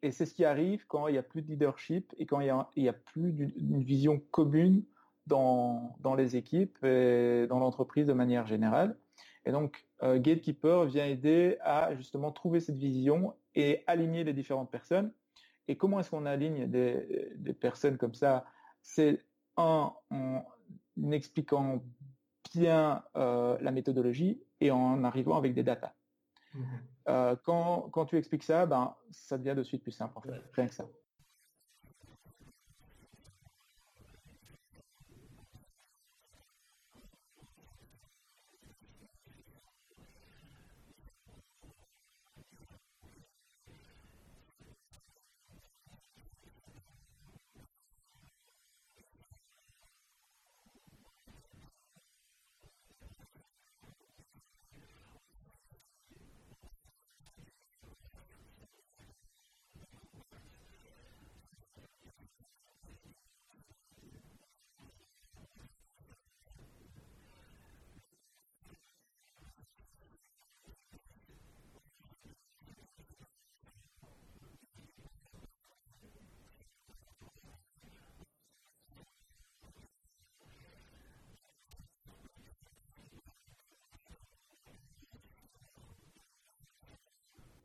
et 0.02 0.12
c'est 0.12 0.26
ce 0.26 0.34
qui 0.34 0.46
arrive 0.46 0.86
quand 0.88 1.08
il 1.08 1.12
n'y 1.12 1.18
a 1.20 1.24
plus 1.24 1.44
de 1.44 1.48
leadership 1.48 2.14
et 2.18 2.26
quand 2.26 2.40
il 2.40 2.46
n'y 2.78 2.88
a, 2.88 2.92
a, 2.92 2.94
plus 2.94 3.32
d'une 3.34 3.84
vision 3.84 4.20
commune 4.32 4.84
dans, 5.28 5.96
dans 6.00 6.16
les 6.16 6.36
équipes 6.36 6.84
et 6.84 7.46
dans 7.48 7.60
l'entreprise 7.60 8.08
de 8.08 8.14
manière 8.14 8.48
générale. 8.48 8.98
Et 9.46 9.52
donc, 9.52 9.88
euh, 10.04 10.20
Gatekeeper 10.20 10.86
vient 10.86 11.06
aider 11.06 11.58
à 11.62 11.96
justement 11.96 12.32
trouver 12.32 12.60
cette 12.60 12.78
vision 12.78 13.34
et 13.54 13.84
aligner 13.88 14.24
les 14.24 14.34
différentes 14.34 14.72
personnes. 14.72 15.12
Et 15.68 15.78
comment 15.78 16.00
est-ce 16.00 16.10
qu'on 16.10 16.26
aligne 16.26 16.68
des, 16.68 17.32
des, 17.36 17.54
personnes 17.54 17.98
comme 17.98 18.14
ça? 18.14 18.46
C'est 18.82 19.24
un, 19.58 19.92
en, 20.10 20.46
expliquant 21.12 21.84
bien 22.54 23.04
euh, 23.16 23.58
la 23.62 23.72
méthodologie 23.72 24.42
et 24.62 24.72
en 24.72 25.04
arrivant 25.04 25.38
avec 25.38 25.54
des 25.54 25.64
datas. 25.64 25.94
Mmh 26.54 26.64
euh, 27.08 27.36
quand, 27.44 27.90
quand 27.92 28.06
tu 28.06 28.18
expliques 28.18 28.42
ça, 28.42 28.66
ben, 28.66 28.96
ça 29.12 29.38
devient 29.38 29.54
de 29.56 29.62
suite 29.62 29.84
plus 29.84 29.92
simple, 29.92 30.18
en 30.18 30.22
fait. 30.22 30.42
Rien 30.54 30.68
que 30.68 30.74
ça. 30.74 30.86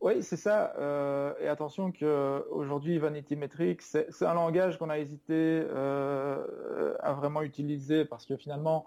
Oui, 0.01 0.23
c'est 0.23 0.39
ça. 0.39 0.73
Euh, 0.79 1.35
et 1.41 1.49
attention 1.49 1.93
que 1.93 2.43
aujourd'hui, 2.51 2.99
Vanity 2.99 3.37
Metrics, 3.37 3.83
c'est 3.83 4.23
un 4.23 4.33
langage 4.33 4.79
qu'on 4.79 4.89
a 4.89 4.99
hésité 4.99 5.35
euh, 5.35 6.97
à 7.01 7.13
vraiment 7.13 7.43
utiliser 7.43 8.07
parce 8.07 8.25
que 8.25 8.37
finalement, 8.37 8.87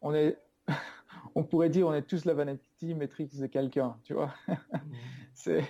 on 0.00 0.14
est, 0.14 0.38
on 1.34 1.44
pourrait 1.44 1.68
dire, 1.68 1.86
on 1.86 1.92
est 1.92 2.06
tous 2.06 2.24
la 2.24 2.32
Vanity 2.32 2.94
Metrics 2.94 3.38
de 3.38 3.46
quelqu'un, 3.46 3.98
tu 4.02 4.14
vois. 4.14 4.32
c'est, 5.34 5.62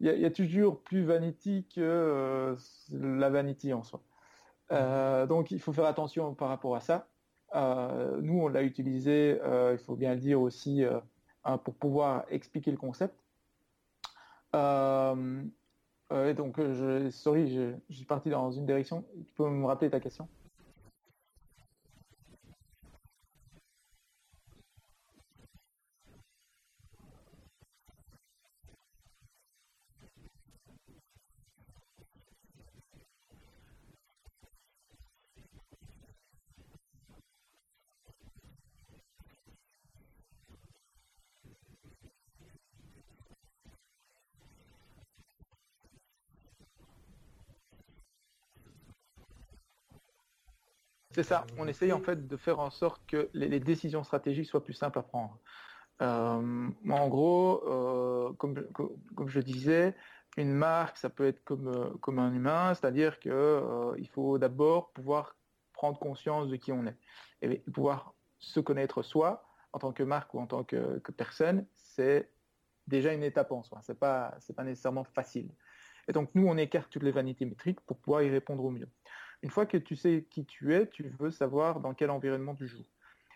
il 0.00 0.06
y, 0.06 0.26
a 0.26 0.30
toujours 0.30 0.82
plus 0.82 1.04
Vanity 1.04 1.66
que 1.74 1.80
euh, 1.80 2.56
la 2.90 3.30
Vanity 3.30 3.72
en 3.72 3.82
soi. 3.82 4.02
donc, 5.26 5.50
il 5.50 5.60
faut 5.60 5.72
faire 5.72 5.86
attention 5.86 6.34
par 6.34 6.48
rapport 6.48 6.76
à 6.76 6.80
ça. 6.80 7.08
nous, 7.54 8.38
on 8.42 8.48
l'a 8.48 8.62
utilisé, 8.62 9.40
il 9.72 9.78
faut 9.78 9.96
bien 9.96 10.12
le 10.12 10.20
dire 10.20 10.42
aussi, 10.42 10.84
pour 11.64 11.74
pouvoir 11.74 12.26
expliquer 12.28 12.70
le 12.70 12.76
concept. 12.76 13.25
Euh, 14.54 15.42
euh, 16.12 16.34
donc, 16.34 16.60
je, 16.60 17.10
sorry, 17.10 17.48
je, 17.52 17.74
je 17.88 17.96
suis 17.96 18.04
parti 18.06 18.30
dans 18.30 18.50
une 18.50 18.66
direction. 18.66 19.04
Tu 19.26 19.34
peux 19.34 19.48
me 19.48 19.66
rappeler 19.66 19.90
ta 19.90 20.00
question? 20.00 20.28
C'est 51.16 51.22
ça. 51.22 51.46
On 51.56 51.66
essaye 51.66 51.94
en 51.94 52.00
fait 52.00 52.28
de 52.28 52.36
faire 52.36 52.60
en 52.60 52.68
sorte 52.68 53.00
que 53.06 53.30
les, 53.32 53.58
décisions 53.58 54.04
stratégiques 54.04 54.50
soient 54.50 54.62
plus 54.62 54.74
simples 54.74 54.98
à 54.98 55.02
prendre. 55.02 55.38
Euh, 56.02 56.68
en 56.90 57.08
gros, 57.08 57.62
euh, 57.66 58.34
comme, 58.34 58.62
comme, 59.14 59.26
je 59.26 59.40
disais, 59.40 59.94
une 60.36 60.52
marque, 60.52 60.98
ça 60.98 61.08
peut 61.08 61.26
être 61.26 61.42
comme, 61.42 61.68
euh, 61.68 61.88
comme 62.02 62.18
un 62.18 62.34
humain, 62.34 62.74
c'est-à-dire 62.74 63.18
qu'il 63.18 64.08
faut 64.12 64.36
d'abord 64.36 64.90
pouvoir 64.90 65.36
prendre 65.72 65.98
conscience 65.98 66.48
de 66.48 66.56
qui 66.56 66.70
on 66.70 66.84
est 66.84 66.98
et 67.40 67.60
pouvoir 67.72 68.12
se 68.38 68.60
connaître 68.60 69.00
soi 69.00 69.48
en 69.72 69.78
tant 69.78 69.94
que 69.94 70.02
marque 70.02 70.34
ou 70.34 70.38
en 70.38 70.46
tant 70.46 70.64
que, 70.64 70.98
que 70.98 71.12
personne, 71.12 71.66
c'est 71.76 72.30
déjà 72.86 73.14
une 73.14 73.22
étape 73.22 73.52
en 73.52 73.62
soi. 73.62 73.78
C'est 73.80 73.98
pas 73.98 74.34
c'est 74.40 74.54
pas 74.54 74.64
nécessairement 74.64 75.04
facile. 75.04 75.48
Et 76.08 76.12
donc 76.12 76.28
nous, 76.34 76.46
on 76.46 76.58
écarte 76.58 76.90
toutes 76.90 77.04
les 77.04 77.10
vanités 77.10 77.46
métriques 77.46 77.80
pour 77.80 77.96
pouvoir 77.96 78.22
y 78.22 78.28
répondre 78.28 78.62
au 78.62 78.70
mieux. 78.70 78.90
Une 79.42 79.50
fois 79.50 79.66
que 79.66 79.76
tu 79.76 79.96
sais 79.96 80.26
qui 80.30 80.44
tu 80.44 80.74
es, 80.74 80.88
tu 80.88 81.08
veux 81.18 81.30
savoir 81.30 81.80
dans 81.80 81.94
quel 81.94 82.10
environnement 82.10 82.54
tu 82.54 82.66
joues. 82.66 82.86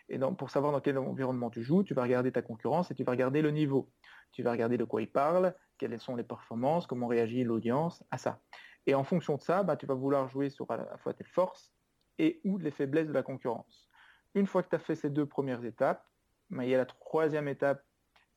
Et 0.09 0.19
pour 0.37 0.49
savoir 0.49 0.73
dans 0.73 0.81
quel 0.81 0.97
environnement 0.97 1.49
tu 1.49 1.63
joues, 1.63 1.83
tu 1.83 1.93
vas 1.93 2.03
regarder 2.03 2.31
ta 2.31 2.41
concurrence 2.41 2.91
et 2.91 2.95
tu 2.95 3.03
vas 3.03 3.11
regarder 3.11 3.41
le 3.41 3.51
niveau. 3.51 3.89
Tu 4.33 4.43
vas 4.43 4.51
regarder 4.51 4.77
de 4.77 4.83
quoi 4.83 5.01
ils 5.01 5.09
parlent, 5.09 5.55
quelles 5.77 5.97
sont 5.99 6.15
les 6.15 6.23
performances, 6.23 6.85
comment 6.85 7.07
réagit 7.07 7.43
l'audience 7.43 8.03
à 8.11 8.17
ça. 8.17 8.41
Et 8.87 8.95
en 8.95 9.03
fonction 9.03 9.37
de 9.37 9.41
ça, 9.41 9.63
bah, 9.63 9.77
tu 9.77 9.85
vas 9.85 9.93
vouloir 9.93 10.27
jouer 10.27 10.49
sur 10.49 10.69
à 10.71 10.77
la 10.77 10.97
fois 10.97 11.13
tes 11.13 11.23
forces 11.23 11.73
et 12.17 12.41
ou 12.43 12.57
les 12.57 12.71
faiblesses 12.71 13.07
de 13.07 13.13
la 13.13 13.23
concurrence. 13.23 13.89
Une 14.33 14.47
fois 14.47 14.63
que 14.63 14.69
tu 14.69 14.75
as 14.75 14.79
fait 14.79 14.95
ces 14.95 15.09
deux 15.09 15.25
premières 15.25 15.63
étapes, 15.63 16.05
bah, 16.49 16.65
il 16.65 16.69
y 16.69 16.75
a 16.75 16.77
la 16.77 16.85
troisième 16.85 17.47
étape 17.47 17.83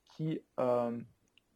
qui, 0.04 0.40
euh, 0.60 1.00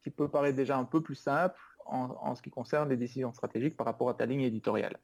qui 0.02 0.10
peut 0.10 0.28
paraître 0.28 0.56
déjà 0.56 0.76
un 0.76 0.84
peu 0.84 1.02
plus 1.02 1.14
simple 1.14 1.60
en, 1.86 2.34
ce 2.34 2.42
qui 2.42 2.50
concerne 2.50 2.88
les 2.90 2.96
décisions 2.96 3.32
stratégiques 3.32 3.76
par 3.76 3.86
rapport 3.86 4.10
à 4.10 4.14
ta 4.14 4.26
ligne 4.26 4.42
éditoriale. 4.42 4.98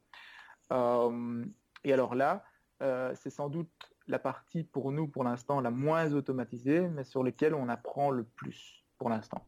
Euh, 0.73 1.45
et 1.85 1.93
alors 1.93 2.15
là, 2.15 2.45
euh, 2.83 3.15
c'est 3.15 3.31
sans 3.31 3.49
doute 3.49 3.71
la 4.07 4.19
partie 4.19 4.65
pour 4.65 4.93
nous, 4.93 5.09
pour 5.09 5.25
l'instant, 5.25 5.61
la 5.61 5.71
moins 5.71 6.13
automatisée, 6.13 6.89
mais 6.89 7.05
sur 7.05 7.23
laquelle 7.23 7.55
on 7.55 7.69
apprend 7.69 8.11
le 8.11 8.25
plus 8.25 8.85
pour 8.99 9.09
l'instant. 9.11 9.47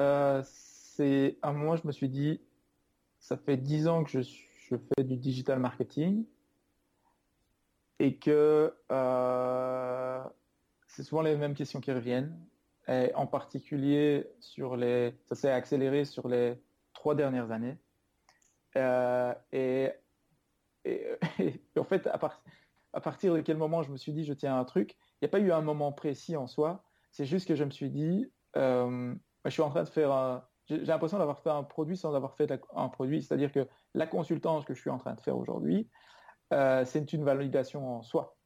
Euh, 0.00 0.42
c'est 0.44 1.38
un 1.42 1.52
moment, 1.52 1.76
je 1.76 1.86
me 1.86 1.92
suis 1.92 2.08
dit, 2.08 2.40
ça 3.20 3.36
fait 3.36 3.56
dix 3.56 3.88
ans 3.88 4.04
que 4.04 4.10
je 4.10 4.20
suis 4.20 4.47
je 4.70 4.76
fais 4.76 5.04
du 5.04 5.16
digital 5.16 5.58
marketing 5.58 6.24
et 7.98 8.16
que 8.16 8.74
euh, 8.92 10.22
c'est 10.86 11.02
souvent 11.02 11.22
les 11.22 11.36
mêmes 11.36 11.54
questions 11.54 11.80
qui 11.80 11.92
reviennent. 11.92 12.38
Et 12.86 13.12
en 13.14 13.26
particulier 13.26 14.26
sur 14.40 14.76
les, 14.76 15.14
ça 15.26 15.34
s'est 15.34 15.50
accéléré 15.50 16.04
sur 16.04 16.28
les 16.28 16.54
trois 16.94 17.14
dernières 17.14 17.50
années. 17.50 17.76
Euh, 18.76 19.34
et, 19.52 19.90
en 21.76 21.84
fait, 21.84 22.06
à, 22.06 22.18
à, 22.94 23.00
partir 23.00 23.34
de 23.34 23.40
quel 23.40 23.58
moment 23.58 23.82
je 23.82 23.90
me 23.90 23.98
suis 23.98 24.12
dit 24.12 24.24
je 24.24 24.32
tiens 24.32 24.58
un 24.58 24.64
truc, 24.64 24.96
il 25.20 25.24
n'y 25.24 25.26
a 25.26 25.28
pas 25.28 25.40
eu 25.40 25.52
un 25.52 25.60
moment 25.60 25.92
précis 25.92 26.36
en 26.36 26.46
soi. 26.46 26.82
C'est 27.10 27.26
juste 27.26 27.46
que 27.46 27.54
je 27.54 27.64
me 27.64 27.70
suis 27.70 27.90
dit, 27.90 28.30
euh, 28.56 29.14
je 29.44 29.50
suis 29.50 29.62
en 29.62 29.70
train 29.70 29.82
de 29.82 29.88
faire 29.88 30.12
un, 30.12 30.47
j'ai 30.68 30.84
l'impression 30.84 31.18
d'avoir 31.18 31.40
fait 31.40 31.50
un 31.50 31.62
produit 31.62 31.96
sans 31.96 32.14
avoir 32.14 32.34
fait 32.34 32.52
un 32.74 32.88
produit. 32.88 33.22
C'est-à-dire 33.22 33.52
que 33.52 33.66
la 33.94 34.06
consultance 34.06 34.64
que 34.64 34.74
je 34.74 34.80
suis 34.80 34.90
en 34.90 34.98
train 34.98 35.14
de 35.14 35.20
faire 35.20 35.36
aujourd'hui, 35.36 35.88
euh, 36.52 36.84
c'est 36.84 37.12
une 37.12 37.24
validation 37.24 37.96
en 37.96 38.02
soi. 38.02 38.36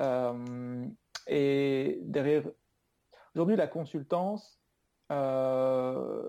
Euh, 0.00 0.86
et 1.26 2.00
derrière, 2.02 2.44
aujourd'hui, 3.34 3.56
la 3.56 3.66
consultance, 3.66 4.60
euh, 5.12 6.28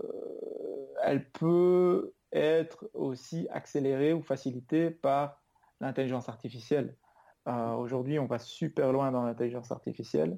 elle 1.03 1.29
peut 1.31 2.13
être 2.31 2.89
aussi 2.93 3.47
accélérée 3.49 4.13
ou 4.13 4.21
facilitée 4.21 4.91
par 4.91 5.41
l'intelligence 5.79 6.27
artificielle. 6.27 6.97
aujourd'hui, 7.45 8.19
on 8.19 8.25
va 8.25 8.39
super 8.39 8.91
loin 8.91 9.11
dans 9.11 9.23
l'intelligence 9.23 9.71
artificielle 9.71 10.37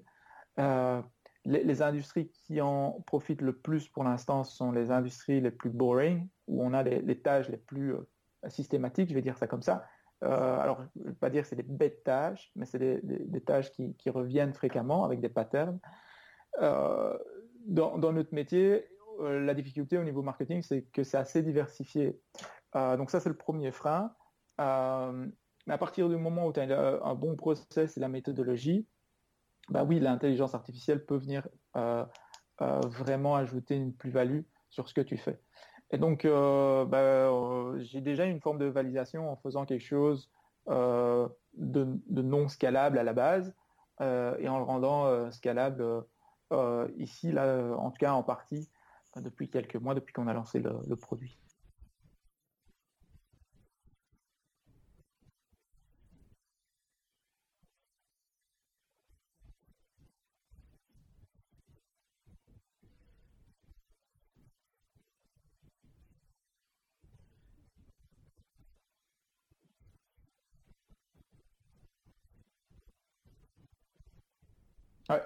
les, 1.46 1.82
industries 1.82 2.30
qui 2.30 2.62
en 2.62 3.02
profitent 3.06 3.42
le 3.42 3.54
plus 3.54 3.88
pour 3.88 4.04
l'instant 4.04 4.44
sont 4.44 4.72
les 4.72 4.92
industries 4.92 5.42
les 5.42 5.52
plus 5.52 5.70
boring, 5.70 6.28
où 6.48 6.64
on 6.64 6.74
a 6.74 6.84
les, 6.84 7.22
tâches 7.22 7.50
les 7.50 7.58
plus 7.58 7.94
euh, 7.94 8.08
systématiques, 8.48 9.10
je 9.10 9.16
vais 9.16 9.22
dire 9.22 9.38
ça 9.38 9.48
comme 9.48 9.62
ça. 9.62 9.86
Euh, 10.24 10.60
alors, 10.60 10.84
je 10.96 11.02
ne 11.02 11.08
vais 11.08 11.14
pas 11.14 11.30
dire 11.30 11.44
que 11.44 11.48
c'est 11.48 11.56
des 11.56 11.64
bêtes 11.64 12.04
tâches, 12.04 12.52
mais 12.56 12.66
c'est 12.66 12.80
des, 12.80 13.42
tâches 13.42 13.72
qui, 13.72 14.10
reviennent 14.10 14.54
fréquemment 14.54 15.06
avec 15.06 15.22
des 15.22 15.30
patterns. 15.30 15.80
Euh, 16.62 17.18
dans, 17.66 17.98
notre 17.98 18.34
métier, 18.34 18.86
la 19.22 19.54
difficulté 19.54 19.98
au 19.98 20.04
niveau 20.04 20.22
marketing, 20.22 20.62
c'est 20.62 20.84
que 20.84 21.04
c'est 21.04 21.18
assez 21.18 21.42
diversifié. 21.42 22.20
donc 22.74 23.12
ça, 23.12 23.20
c'est 23.20 23.30
le 23.30 23.38
premier 23.38 23.72
frein. 23.72 24.14
à 24.58 25.14
partir 25.80 26.10
du 26.10 26.18
moment 26.18 26.48
où 26.48 26.54
tu 26.54 26.60
as 26.60 27.02
un 27.04 27.16
bon 27.16 27.36
process 27.38 27.96
et 27.96 28.00
la 28.00 28.10
méthodologie, 28.10 28.88
bah 29.70 29.84
oui, 29.84 30.00
l'intelligence 30.00 30.56
artificielle 30.56 31.06
peut 31.06 31.18
venir 31.18 31.48
euh, 31.76 32.06
euh, 32.62 32.80
vraiment 32.88 33.36
ajouter 33.36 33.76
une 33.76 33.94
plus-value 33.96 34.42
sur 34.70 34.88
ce 34.90 34.94
que 34.94 35.02
tu 35.02 35.18
fais. 35.18 35.40
Et 35.92 35.98
donc, 35.98 36.26
euh, 36.26 36.86
bah, 36.86 37.78
j'ai 37.80 38.02
déjà 38.02 38.26
une 38.26 38.42
forme 38.42 38.60
de 38.60 38.66
validation 38.66 39.32
en 39.32 39.36
faisant 39.38 39.66
quelque 39.66 39.86
chose 39.86 40.30
de, 40.68 42.22
non 42.22 42.48
scalable 42.48 42.98
à 43.00 43.04
la 43.04 43.14
base 43.14 43.56
et 44.02 44.48
en 44.48 44.58
le 44.58 44.64
rendant 44.64 45.32
scalable 45.32 45.84
ici, 46.98 47.32
là, 47.32 47.76
en 47.78 47.92
tout 47.92 47.98
cas 47.98 48.14
en 48.14 48.24
partie, 48.24 48.70
depuis 49.18 49.50
quelques 49.50 49.76
mois, 49.76 49.96
depuis 49.96 50.14
qu'on 50.14 50.28
a 50.28 50.34
lancé 50.34 50.60
le 50.60 50.96
produit. 50.96 51.40
Ouais, 75.10 75.22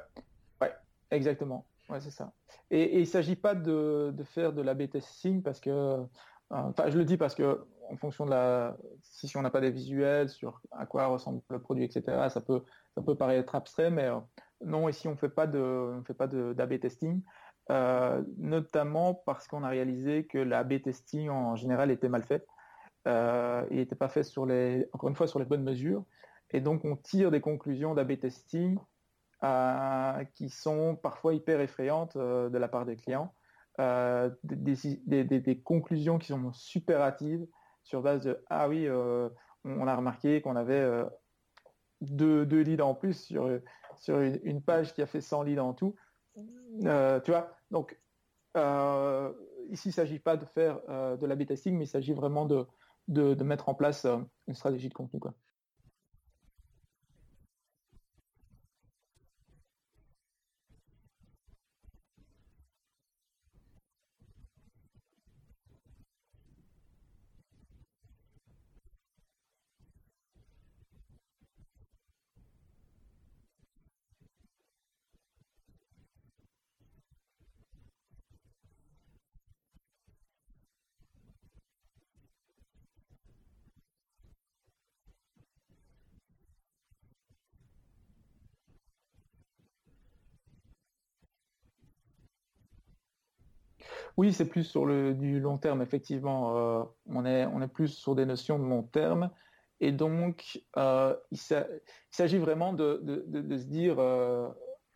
ouais, 0.62 0.74
exactement. 1.16 1.66
Ouais, 1.90 2.00
c'est 2.00 2.12
ça. 2.12 2.32
Et, 2.72 2.96
il 2.96 3.02
ne 3.02 3.06
s'agit 3.06 3.36
pas 3.36 3.56
de, 3.56 4.14
faire 4.24 4.54
de 4.54 4.62
l'A-B 4.62 4.90
testing 4.90 5.42
parce 5.42 5.60
que, 5.60 5.70
euh, 5.70 6.04
enfin, 6.50 6.90
je 6.90 6.98
le 6.98 7.06
dis 7.06 7.18
parce 7.18 7.36
que 7.36 7.66
en 7.90 7.98
fonction 7.98 8.26
de 8.26 8.32
la, 8.32 8.78
si 9.02 9.36
on 9.36 9.42
n'a 9.42 9.50
pas 9.50 9.62
des 9.62 9.72
visuels 9.72 10.30
sur 10.30 10.62
à 10.72 10.86
quoi 10.86 11.08
ressemble 11.08 11.42
le 11.50 11.60
produit, 11.60 11.84
etc., 11.84 12.30
ça 12.30 12.42
peut, 12.42 12.64
ça 12.96 13.02
peut 13.02 13.16
paraître 13.16 13.56
abstrait, 13.56 13.92
mais 13.92 14.06
euh, 14.06 14.20
non, 14.66 14.88
ici 14.88 15.08
on 15.08 15.18
fait 15.18 15.30
pas 15.30 15.48
de, 15.48 15.60
on 15.60 16.04
fait 16.04 16.14
pas 16.14 16.28
d'A-B 16.28 16.80
testing, 16.80 17.22
euh, 17.70 18.24
notamment 18.38 19.14
parce 19.14 19.48
qu'on 19.48 19.64
a 19.64 19.70
réalisé 19.70 20.26
que 20.26 20.38
l'A-B 20.38 20.82
testing 20.82 21.30
en 21.30 21.56
général 21.56 21.92
était 21.92 22.10
mal 22.10 22.24
fait. 22.24 22.46
il 23.06 23.78
n'était 23.78 23.96
pas 23.96 24.10
fait 24.10 24.24
sur 24.24 24.46
les, 24.46 24.88
encore 24.94 25.10
une 25.10 25.16
fois, 25.16 25.28
sur 25.28 25.40
les 25.40 25.46
bonnes 25.46 25.64
mesures. 25.64 26.06
Et 26.52 26.62
donc 26.62 26.86
on 26.86 26.96
tire 26.96 27.32
des 27.32 27.42
conclusions 27.42 27.94
d'A-B 27.94 28.20
testing 28.20 28.78
qui 30.36 30.50
sont 30.50 30.96
parfois 30.96 31.34
hyper 31.34 31.60
effrayantes 31.60 32.16
euh, 32.16 32.50
de 32.50 32.58
la 32.58 32.68
part 32.68 32.86
des 32.86 32.96
clients. 32.96 33.34
Euh, 33.80 34.30
des, 34.44 35.62
conclusions 35.64 36.20
qui 36.20 36.28
sont 36.28 36.54
super 36.54 37.02
hâtives 37.02 37.48
sur 37.84 38.04
base 38.04 38.22
de 38.22 38.44
ah 38.50 38.70
oui, 38.70 38.88
on 39.66 39.88
a 39.88 39.96
remarqué 39.96 40.42
qu'on 40.42 40.56
avait 40.56 41.04
deux, 42.02 42.46
deux, 42.46 42.62
leads 42.62 42.84
en 42.84 42.94
plus 42.94 43.20
sur, 43.20 43.50
sur 43.98 44.20
une, 44.20 44.62
page 44.62 44.94
qui 44.94 45.02
a 45.02 45.08
fait 45.08 45.22
100 45.22 45.44
leads 45.44 45.60
en 45.60 45.74
tout. 45.74 45.96
tu 46.80 47.32
vois, 47.32 47.58
donc 47.72 48.00
ici, 49.72 49.88
il 49.88 49.90
ne 49.90 49.94
s'agit 49.94 50.20
pas 50.20 50.38
de 50.38 50.46
faire 50.46 50.80
de 51.18 51.26
la 51.26 51.36
testing, 51.36 51.76
mais 51.76 51.86
il 51.86 51.90
s'agit 51.90 52.14
vraiment 52.14 52.46
de, 52.46 52.68
de, 53.08 53.34
de, 53.34 53.44
mettre 53.44 53.70
en 53.70 53.74
place 53.74 54.06
une 54.48 54.54
stratégie 54.54 54.90
de 54.90 54.94
contenu. 54.94 55.20
Quoi. 55.20 55.34
Oui, 94.18 94.32
c'est 94.32 94.46
plus 94.48 94.64
sur 94.64 94.86
le, 94.86 95.14
du 95.14 95.40
long 95.40 95.58
terme, 95.58 95.82
effectivement. 95.82 96.56
Euh, 96.58 96.84
on, 97.08 97.26
est, 97.26 97.46
on 97.48 97.62
est 97.62 97.68
plus 97.68 97.88
sur 97.88 98.16
des 98.16 98.26
notions 98.26 98.60
de 98.60 98.66
long 98.66 98.84
terme. 98.84 99.30
Et 99.84 99.92
donc, 99.92 100.62
euh, 100.78 101.14
il 101.32 101.38
s'agit 101.38 102.38
vraiment 102.38 102.72
de, 102.72 103.02
se 103.34 103.66
dire, 103.66 104.00
euh, 104.00 104.48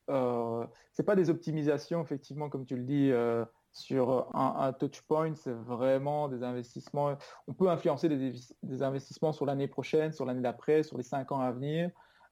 euh, 0.09 0.65
c'est 0.93 1.03
pas 1.03 1.17
des 1.17 1.29
optimisations, 1.29 2.01
effectivement, 2.01 2.49
comme 2.49 2.65
tu 2.65 2.77
le 2.77 2.83
dis, 2.83 3.11
sur 3.73 4.33
un, 4.33 4.71
touch 4.71 5.01
point, 5.01 5.35
c'est 5.35 5.51
vraiment 5.51 6.29
des 6.29 6.41
investissements. 6.41 7.17
On 7.47 7.53
peut 7.53 7.69
influencer 7.69 8.07
des, 8.07 8.81
investissements 8.81 9.33
sur 9.33 9.45
l'année 9.45 9.67
prochaine, 9.67 10.13
sur 10.13 10.23
l'année 10.23 10.41
d'après, 10.41 10.83
sur 10.83 10.95
les 10.95 11.03
cinq 11.03 11.33
ans 11.33 11.41
à 11.41 11.51
venir. 11.51 11.91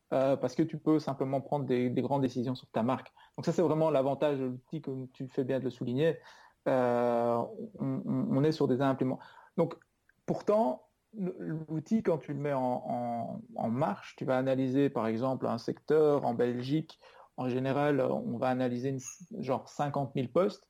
parce 0.10 0.56
que 0.56 0.64
tu 0.64 0.78
peux 0.78 1.00
simplement 1.00 1.42
prendre 1.42 1.66
des, 1.66 1.90
des, 1.90 2.02
grandes 2.02 2.22
décisions 2.22 2.56
sur 2.56 2.70
ta 2.70 2.84
marque. 2.84 3.12
Donc 3.36 3.46
ça, 3.46 3.52
c'est 3.52 3.64
vraiment 3.64 3.90
l'avantage 3.90 4.40
de 4.40 4.46
l'outil, 4.46 4.82
comme 4.82 5.10
tu 5.10 5.28
fais 5.28 5.44
bien 5.44 5.60
de 5.60 5.66
le 5.66 5.72
souligner. 5.72 6.20
Euh, 6.68 7.44
on, 7.80 8.44
est 8.44 8.52
sur 8.52 8.68
des 8.68 8.82
impléments. 8.82 9.20
Donc, 9.58 9.76
pourtant, 10.26 10.88
l'outil, 11.14 12.02
quand 12.02 12.18
tu 12.18 12.34
le 12.34 12.40
mets 12.40 12.54
en, 12.54 13.40
marche, 13.70 14.16
tu 14.16 14.26
vas 14.26 14.38
analyser, 14.38 14.90
par 14.90 15.08
exemple, 15.08 15.48
un 15.48 15.58
secteur 15.58 16.26
en 16.26 16.34
Belgique. 16.34 17.00
En 17.38 17.50
général, 17.50 18.02
on 18.02 18.38
va 18.38 18.48
analyser 18.48 18.98
genre 19.40 19.68
50 19.70 20.14
000 20.16 20.28
postes. 20.30 20.68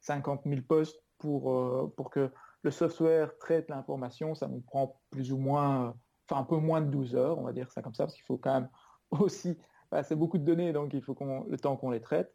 50 0.00 0.42
000 0.46 0.62
postes 0.62 1.00
pour, 1.18 1.52
euh, 1.52 1.92
pour 1.96 2.10
que 2.10 2.30
le 2.62 2.70
software 2.70 3.36
traite 3.38 3.68
l'information, 3.68 4.34
ça 4.34 4.48
nous 4.48 4.60
prend 4.60 5.00
plus 5.10 5.32
ou 5.32 5.38
moins, 5.38 5.94
enfin 6.28 6.40
un 6.40 6.44
peu 6.44 6.56
moins 6.56 6.80
de 6.80 6.90
12 6.90 7.14
heures, 7.16 7.38
on 7.38 7.42
va 7.42 7.52
dire 7.52 7.70
ça 7.70 7.82
comme 7.82 7.94
ça, 7.94 8.04
parce 8.04 8.14
qu'il 8.14 8.24
faut 8.24 8.36
quand 8.36 8.54
même 8.54 8.68
aussi, 9.10 9.58
c'est 10.02 10.16
beaucoup 10.16 10.38
de 10.38 10.44
données, 10.44 10.72
donc 10.72 10.92
il 10.92 11.02
faut 11.02 11.14
qu'on, 11.14 11.44
le 11.44 11.58
temps 11.58 11.76
qu'on 11.76 11.90
les 11.90 12.00
traite. 12.00 12.34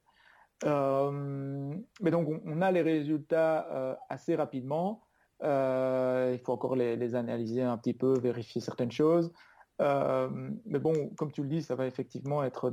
Euh, 0.65 1.73
mais 2.01 2.11
donc, 2.11 2.41
on, 2.45 2.61
a 2.61 2.71
les 2.71 2.81
résultats 2.81 3.67
euh, 3.71 3.95
assez 4.09 4.35
rapidement. 4.35 5.03
Euh, 5.43 6.31
il 6.33 6.39
faut 6.43 6.53
encore 6.53 6.75
les, 6.75 7.15
analyser 7.15 7.61
un 7.61 7.77
petit 7.77 7.93
peu, 7.93 8.17
vérifier 8.19 8.61
certaines 8.61 8.91
choses. 8.91 9.31
mais 9.79 10.79
bon, 10.79 11.09
comme 11.17 11.31
tu 11.31 11.43
le 11.43 11.49
dis, 11.49 11.61
ça 11.61 11.75
va 11.75 11.85
effectivement 11.87 12.43
être 12.43 12.71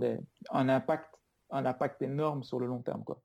un, 0.51 0.69
impact, 0.69 1.19
un 1.51 1.66
impact 1.66 2.03
énorme 2.03 2.43
sur 2.45 2.61
le 2.61 2.66
long 2.66 2.81
terme. 2.81 3.03
Quoi. 3.05 3.21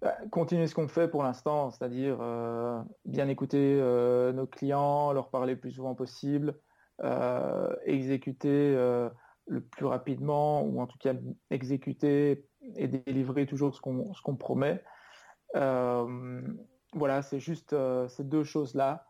Bah, 0.00 0.14
continuer 0.30 0.68
ce 0.68 0.76
qu'on 0.76 0.86
fait 0.86 1.08
pour 1.08 1.24
l'instant, 1.24 1.70
c'est-à-dire 1.70 2.18
bien 3.04 3.26
écouter 3.28 3.80
nos 4.32 4.46
clients, 4.46 5.12
leur 5.12 5.30
parler 5.30 5.54
le 5.54 5.60
plus 5.60 5.72
souvent 5.72 5.96
possible, 5.96 6.54
exécuter 7.84 8.74
le 9.46 9.60
plus 9.60 9.86
rapidement, 9.86 10.62
ou 10.62 10.80
en 10.80 10.86
tout 10.86 10.98
cas 10.98 11.14
exécuter 11.50 12.44
et 12.76 12.88
délivrer 12.88 13.46
toujours 13.46 13.74
ce 13.74 13.80
qu'on 13.80 14.36
promet. 14.36 14.82
voilà, 15.54 17.22
c'est 17.22 17.40
juste 17.40 17.74
ces 18.08 18.24
deux 18.24 18.44
choses-là. 18.44 19.06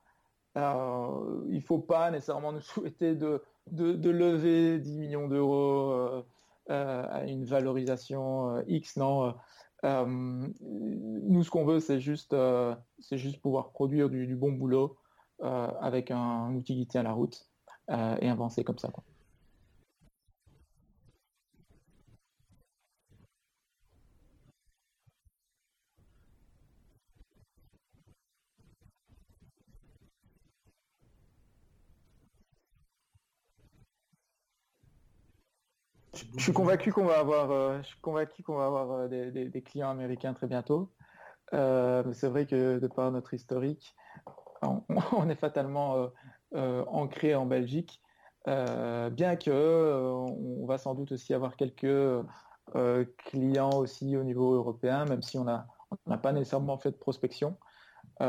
il 0.55 0.61
ne 0.61 1.61
faut 1.61 1.79
pas 1.79 2.11
nécessairement 2.11 2.53
nous 2.53 2.61
souhaiter 2.61 3.15
de, 3.15 3.43
de, 3.71 4.11
lever 4.11 4.79
10 4.79 4.99
millions 4.99 5.29
d'euros 5.29 6.23
à 6.69 7.25
une 7.25 7.45
valorisation 7.45 8.63
X, 8.67 8.97
non 8.97 9.35
euh, 9.85 10.05
nous, 10.61 11.45
ce 11.45 11.51
qu'on 11.51 11.65
veut, 11.65 11.81
c'est 11.81 12.01
juste, 12.01 12.33
euh, 12.33 12.75
c'est 12.99 13.19
juste 13.19 13.41
pouvoir 13.41 13.71
produire 13.71 14.09
du, 14.11 14.35
bon 14.35 14.53
boulot 14.53 14.99
euh, 15.43 15.69
avec 15.81 16.11
un, 16.11 16.53
outil 16.55 16.75
qui 16.77 16.87
tient 16.87 17.03
la 17.03 17.13
route 17.13 17.48
et 17.89 18.29
avancer 18.29 18.65
comme 18.65 18.79
ça. 18.79 18.89
Quoi. 18.89 19.05
Je 36.37 36.43
suis 36.43 36.53
convaincu 36.53 36.93
qu'on 36.93 37.05
va 37.05 37.19
avoir, 37.19 37.51
euh, 37.51 37.79
je 37.83 37.89
suis 37.89 38.01
convaincu 38.01 38.43
qu'on 38.43 38.57
va 38.57 38.67
avoir 38.67 38.91
euh, 38.93 39.09
des, 39.09 39.63
clients 39.63 39.91
américains 39.91 40.35
très 40.35 40.47
bientôt. 40.47 40.93
Euh, 41.55 42.05
c'est 42.13 42.29
vrai 42.29 42.47
que 42.47 42.79
de 42.79 42.87
par 42.87 43.11
notre 43.11 43.35
historique, 43.35 43.95
on, 44.63 44.83
est 45.31 45.37
fatalement 45.37 46.11
ancré 46.55 47.35
en 47.35 47.47
Belgique, 47.47 48.03
bien 48.47 49.37
que 49.37 50.13
on 50.13 50.67
va 50.67 50.79
sans 50.79 50.95
doute 50.95 51.13
aussi 51.13 51.35
avoir 51.35 51.57
quelques 51.57 52.25
clients 53.19 53.79
aussi 53.79 54.17
au 54.17 54.25
niveau 54.25 54.55
européen, 54.55 55.05
même 55.05 55.23
si 55.23 55.39
on 55.39 55.45
n'a 55.45 55.67
on 56.07 56.19
pas 56.19 56.33
nécessairement 56.33 56.79
fait 56.79 56.91
de 56.91 56.97
prospection. 56.97 57.57
ouais, 58.21 58.27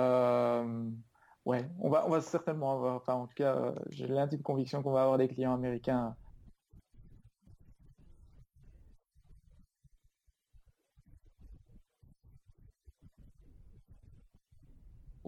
on 1.79 1.89
va, 1.89 2.05
on 2.05 2.10
va 2.10 2.21
certainement 2.21 2.73
avoir, 2.73 2.95
enfin 2.95 3.13
en 3.13 3.27
tout 3.27 3.36
cas, 3.36 3.73
j'ai 3.89 4.08
l'intime 4.08 4.41
conviction 4.41 4.84
qu'on 4.84 4.91
va 4.91 5.03
avoir 5.03 5.17
des 5.17 5.27
clients 5.27 5.53
américains 5.53 6.15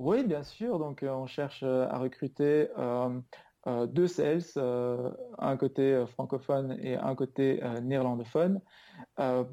Oui, 0.04 0.24
bien 0.24 0.42
sûr. 0.42 0.80
Donc, 0.80 1.04
euh, 1.04 1.12
on 1.12 1.28
cherche 1.28 1.62
euh, 1.62 1.88
à 1.88 2.00
recruter 2.00 2.70
euh, 2.80 3.22
deux 3.86 4.08
sales, 4.08 4.42
un 5.38 5.58
côté 5.58 6.04
francophone 6.08 6.76
et 6.82 6.96
un 6.96 7.14
côté 7.14 7.62
néerlandophone, 7.84 8.60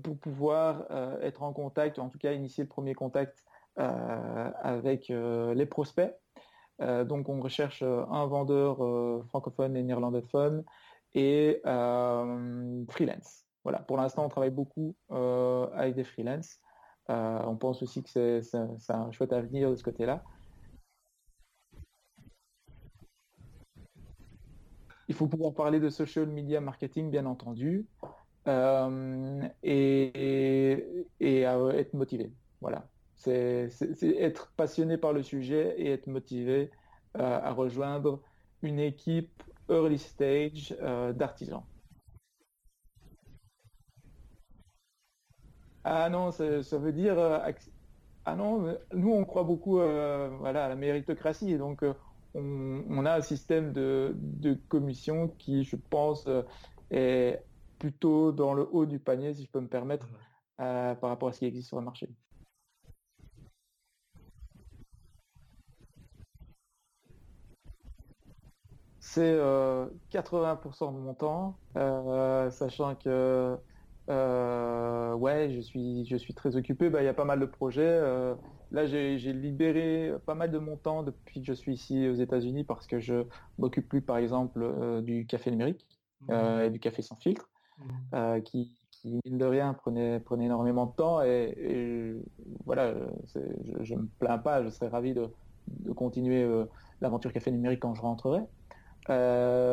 pour 0.03 0.19
pouvoir 0.19 0.87
être 1.21 1.43
en 1.43 1.53
contact, 1.53 1.99
en 1.99 2.09
tout 2.09 2.17
cas 2.17 2.33
initier 2.33 2.65
le 2.65 2.69
premier 2.69 2.95
contact 2.95 3.45
avec 3.77 5.09
les 5.11 5.67
prospects. 5.67 6.17
donc, 6.81 7.29
on 7.29 7.43
recherche 7.43 7.83
un 7.83 8.25
vendeur 8.25 8.79
francophone 9.27 9.77
et 9.77 9.83
néerlandophone 9.83 10.65
et 11.13 11.61
freelance. 12.89 13.45
Voilà. 13.63 13.81
Pour 13.81 13.99
l'instant, 13.99 14.25
on 14.25 14.31
travaille 14.31 14.53
beaucoup 14.53 14.97
avec 15.11 15.95
des 15.95 16.05
freelance. 16.05 16.61
on 17.09 17.57
pense 17.57 17.83
aussi 17.83 18.03
que 18.03 18.41
c'est 18.41 18.91
un 18.91 19.13
chouette 19.13 19.35
avenir 19.35 19.71
de 19.71 19.77
ce 19.77 19.83
côté-là. 19.83 20.25
Il 25.09 25.15
faut 25.15 25.27
pouvoir 25.27 25.55
parler 25.55 25.81
de 25.81 25.89
social 25.89 26.27
media 26.27 26.61
marketing, 26.61 27.11
bien 27.11 27.25
entendu, 27.25 27.87
euh, 28.47 29.49
et, 29.63 31.03
être 31.21 31.95
motivé. 31.95 32.33
Voilà. 32.61 32.87
C'est 33.17 33.71
être 34.03 34.53
passionné 34.57 34.99
par 34.99 35.13
le 35.13 35.23
sujet 35.23 35.75
et 35.79 35.91
être 35.91 36.07
motivé 36.07 36.71
euh, 37.17 37.41
à 37.43 37.53
rejoindre 37.53 38.21
une 38.63 38.79
équipe 38.79 39.43
early 39.71 39.99
stage 39.99 40.77
euh, 40.83 41.13
d'artisans. 41.13 41.65
Ah 45.85 46.11
non, 46.11 46.31
ça, 46.31 46.79
veut 46.79 46.93
dire 46.93 47.17
ah 48.25 48.37
non, 48.37 48.77
nous 48.93 49.11
on 49.11 49.25
croit 49.25 49.45
beaucoup 49.45 49.77
voilà, 49.77 50.67
à 50.67 50.69
la 50.69 50.77
méritocratie 50.77 51.51
et 51.51 51.57
donc 51.57 51.83
on, 52.35 53.07
a 53.07 53.15
un 53.15 53.21
système 53.21 53.73
de, 53.73 54.15
commission 54.69 55.29
qui, 55.39 55.65
je 55.65 55.77
pense, 55.77 56.27
euh, 56.27 56.43
est 56.91 57.43
plutôt 57.79 58.33
dans 58.33 58.55
le 58.55 58.67
haut 58.71 58.87
du 58.87 58.99
panier, 58.99 59.35
si 59.35 59.45
je 59.45 59.51
peux 59.51 59.61
me 59.61 59.69
permettre, 59.69 60.09
euh, 60.61 60.95
par 60.95 61.11
rapport 61.11 61.29
à 61.29 61.33
ce 61.33 61.41
qui 61.41 61.47
existe 61.47 61.69
sur 61.69 61.79
le 61.79 61.85
marché. 61.85 62.09
C'est 69.01 69.39
80% 70.11 70.89
euh, 70.89 70.93
de 70.93 70.99
mon 70.99 71.15
temps, 71.15 71.57
sachant 72.51 72.95
que 72.95 73.57
ouais, 74.09 75.51
je 75.51 75.61
suis, 75.61 76.05
je 76.05 76.17
suis 76.17 76.35
très 76.35 76.57
occupé. 76.57 76.91
Bah, 76.91 77.03
il 77.03 77.07
y 77.07 77.09
a 77.09 77.15
pas 77.15 77.25
mal 77.25 77.41
de 77.41 77.47
projets. 77.47 78.01
Là, 78.71 78.85
j'ai 78.87 79.33
libéré 79.33 80.13
pas 80.27 80.35
mal 80.35 80.51
de 80.51 80.59
mon 80.59 80.77
temps 80.77 81.03
depuis 81.03 81.41
que 81.41 81.47
je 81.47 81.55
suis 81.55 81.73
ici 81.73 82.07
aux 82.09 82.15
États-Unis 82.15 82.65
parce 82.65 82.87
que 82.87 83.01
je 83.01 83.25
m'occupe 83.59 83.89
plus, 83.89 84.03
par 84.03 84.19
exemple, 84.19 84.61
euh, 84.63 85.01
du 85.01 85.27
café 85.27 85.51
numérique 85.51 85.87
mmh. 86.23 86.31
euh, 86.31 86.67
et 86.67 86.71
du 86.71 86.79
café 86.79 87.01
sans 87.01 87.17
filtre, 87.17 87.49
mmh. 87.79 87.85
euh, 88.15 88.41
qui, 88.41 88.75
mine 89.05 89.39
de 89.39 89.45
rien, 89.47 89.73
prenait, 89.73 90.21
prenait 90.21 90.45
énormément 90.45 90.85
de 90.85 90.93
temps. 90.93 91.23
Et, 91.23 92.15
voilà, 92.67 92.95
je 93.81 93.95
ne 93.95 94.01
me 94.01 94.09
plains 94.19 94.39
pas, 94.39 94.63
je 94.63 94.69
serais 94.69 94.89
ravi 94.89 95.15
de, 95.15 95.31
continuer 95.95 96.47
l'aventure 97.01 97.33
café 97.33 97.51
numérique 97.51 97.81
quand 97.81 97.95
je 97.95 98.03
rentrerai. 98.03 98.41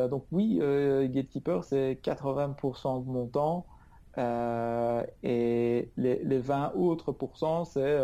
donc 0.10 0.26
oui, 0.32 0.60
Gatekeeper, 0.60 1.66
c'est 1.66 2.00
80% 2.02 3.06
de 3.06 3.10
mon 3.10 3.28
temps. 3.28 3.66
et 5.24 5.92
les, 5.98 6.24
les 6.24 6.40
20 6.40 6.74
autres 6.76 7.12
pourcents, 7.12 7.66
c'est 7.66 8.00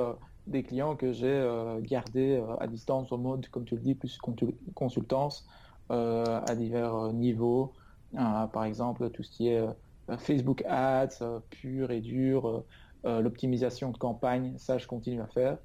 des 0.47 0.63
clients 0.63 0.95
que 0.95 1.11
j'ai 1.11 1.27
euh, 1.27 1.79
gardés 1.81 2.37
euh, 2.37 2.55
à 2.57 2.67
distance 2.67 3.11
en 3.11 3.17
mode, 3.17 3.47
comme 3.49 3.65
tu 3.65 3.75
le 3.75 3.81
dis, 3.81 3.95
plus 3.95 4.17
consultance 4.75 5.47
euh, 5.91 6.41
à 6.47 6.55
divers 6.55 7.13
niveaux. 7.13 7.73
par 8.13 8.65
exemple, 8.65 9.09
tout 9.11 9.23
ce 9.23 9.31
qui 9.31 9.47
est 9.49 9.65
Facebook 10.19 10.63
Ads, 10.67 11.41
pur 11.49 11.91
et 11.91 12.01
dur, 12.01 12.65
l'optimisation 13.03 13.91
de 13.91 13.97
campagne, 13.97 14.57
ça 14.57 14.77
je 14.77 14.87
continue 14.87 15.21
à 15.21 15.27
faire. 15.27 15.57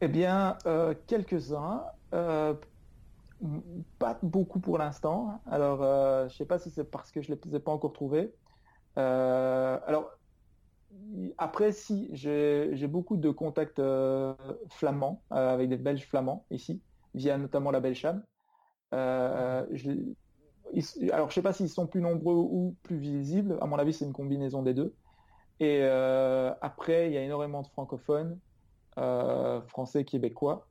Eh 0.00 0.08
bien, 0.08 0.56
quelques-uns. 1.06 1.84
Pas 3.98 4.18
beaucoup 4.22 4.60
pour 4.60 4.78
l'instant. 4.78 5.40
Alors, 5.46 5.82
euh, 5.82 6.28
je 6.28 6.36
sais 6.36 6.46
pas 6.46 6.58
si 6.58 6.70
c'est 6.70 6.84
parce 6.84 7.10
que 7.10 7.20
je 7.22 7.32
ne 7.32 7.36
les 7.44 7.56
ai 7.56 7.60
pas 7.60 7.72
encore 7.72 7.92
trouvés. 7.92 8.34
Euh, 8.98 9.78
alors, 9.86 10.10
après, 11.38 11.72
si, 11.72 12.08
j'ai 12.12 12.86
beaucoup 12.86 13.16
de 13.16 13.30
contacts 13.30 13.78
euh, 13.78 14.34
flamands, 14.70 15.22
avec 15.30 15.68
des 15.68 15.76
Belges 15.76 16.06
flamands 16.06 16.46
ici, 16.50 16.82
via 17.14 17.36
notamment 17.38 17.70
la 17.70 17.80
Belcham. 17.80 18.22
alors, 18.92 19.66
je 19.72 19.90
ne 20.72 21.30
sais 21.30 21.42
pas 21.42 21.52
s'ils 21.52 21.68
sont 21.68 21.86
plus 21.86 22.00
nombreux 22.00 22.34
ou 22.34 22.76
plus 22.82 22.98
visibles. 22.98 23.58
À 23.60 23.66
mon 23.66 23.76
avis, 23.76 23.92
c'est 23.92 24.04
une 24.04 24.12
combinaison 24.12 24.62
des 24.62 24.74
deux. 24.74 24.94
Et 25.60 25.82
après, 25.82 27.08
il 27.08 27.12
y 27.12 27.18
a 27.18 27.22
énormément 27.22 27.62
de 27.62 27.68
francophones, 27.68 28.38
français, 28.96 30.04
québécois, 30.04 30.66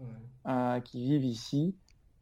qui 0.83 1.03
vivent 1.03 1.25
ici 1.25 1.75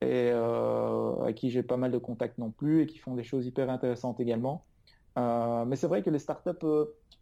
euh, 0.03 1.23
à 1.23 1.33
qui 1.33 1.49
j'ai 1.49 1.63
pas 1.63 1.77
mal 1.77 1.91
de 1.91 1.97
contacts 1.97 2.37
non 2.37 2.51
plus 2.51 2.81
et 2.81 2.87
qui 2.87 2.97
font 2.97 3.15
des 3.15 3.23
choses 3.23 3.45
hyper 3.45 3.69
intéressantes 3.69 4.19
également. 4.19 4.65
Euh, 5.17 5.65
mais 5.65 5.75
c'est 5.75 5.87
vrai 5.87 6.01
que 6.01 6.09
les 6.09 6.19
startups 6.19 6.65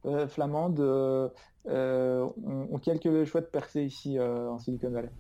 euh, 0.05 0.27
flamandes 0.27 0.79
ont, 0.79 2.79
quelques 2.81 3.25
chouettes 3.25 3.51
percées 3.51 3.83
ici 3.83 4.19
en 4.19 4.57
Silicon 4.59 4.91
Valley. 4.91 5.11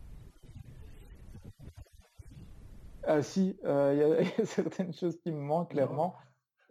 Ah 3.03 3.21
si, 3.21 3.57
il 3.63 3.97
y, 3.97 4.41
a 4.41 4.45
certaines 4.45 4.93
choses 4.93 5.19
qui 5.21 5.31
me 5.31 5.41
manquent 5.41 5.71
clairement. 5.71 6.15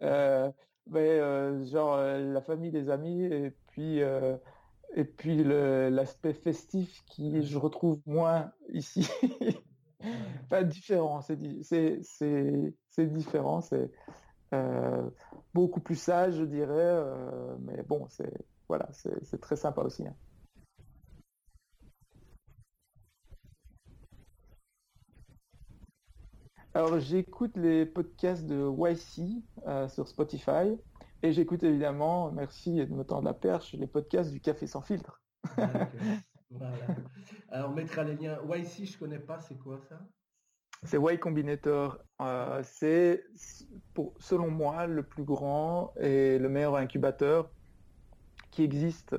mais 0.01 1.65
genre 1.65 1.97
la 1.97 2.41
famille 2.41 2.71
des 2.71 2.89
amis 2.89 3.25
et 3.25 3.53
puis 3.67 3.99
et 3.99 5.05
puis 5.05 5.43
l'aspect 5.43 6.33
festif 6.33 7.03
qui 7.05 7.45
je 7.45 7.57
retrouve 7.57 7.99
moins 8.05 8.51
ici. 8.73 9.07
pas 10.49 10.63
différent, 10.63 11.21
c'est 11.21 11.37
différent, 12.97 13.61
c'est 13.61 13.91
euh, 14.53 15.09
beaucoup 15.53 15.79
plus 15.79 15.95
sage, 15.95 16.35
je 16.35 16.43
dirais, 16.43 16.73
euh, 16.75 17.55
mais 17.61 17.83
bon, 17.83 18.07
c'est 18.09 18.33
voilà, 18.67 18.87
c'est 18.93 19.41
très 19.41 19.57
sympa 19.57 19.81
aussi. 19.81 20.07
Hein. 20.07 20.15
Alors 26.73 26.99
j'écoute 26.99 27.57
les 27.57 27.85
podcasts 27.85 28.45
de 28.45 28.65
YC 28.65 29.43
euh, 29.67 29.89
sur 29.89 30.07
Spotify 30.07 30.77
et 31.21 31.33
j'écoute 31.33 31.63
évidemment, 31.63 32.31
merci 32.31 32.75
de 32.75 32.93
me 32.93 33.03
tendre 33.03 33.25
la 33.25 33.33
perche, 33.33 33.73
les 33.73 33.87
podcasts 33.87 34.31
du 34.31 34.39
Café 34.39 34.67
sans 34.67 34.81
filtre. 34.81 35.21
Ah, 35.57 35.89
voilà. 36.51 36.75
Alors, 37.49 37.69
on 37.71 37.73
mettra 37.73 38.03
les 38.03 38.15
liens. 38.15 38.39
YC, 38.49 38.85
je 38.85 38.97
connais 38.97 39.19
pas, 39.19 39.39
c'est 39.39 39.57
quoi 39.57 39.79
ça? 39.89 39.99
C'est 40.83 40.97
Y 40.97 41.19
Combinator. 41.19 41.99
Euh, 42.21 42.61
c'est, 42.63 43.23
selon 44.19 44.49
moi, 44.49 44.87
le 44.87 45.03
plus 45.03 45.23
grand 45.23 45.93
et 45.99 46.39
le 46.39 46.49
meilleur 46.49 46.75
incubateur 46.75 47.49
qui 48.49 48.63
existe. 48.63 49.15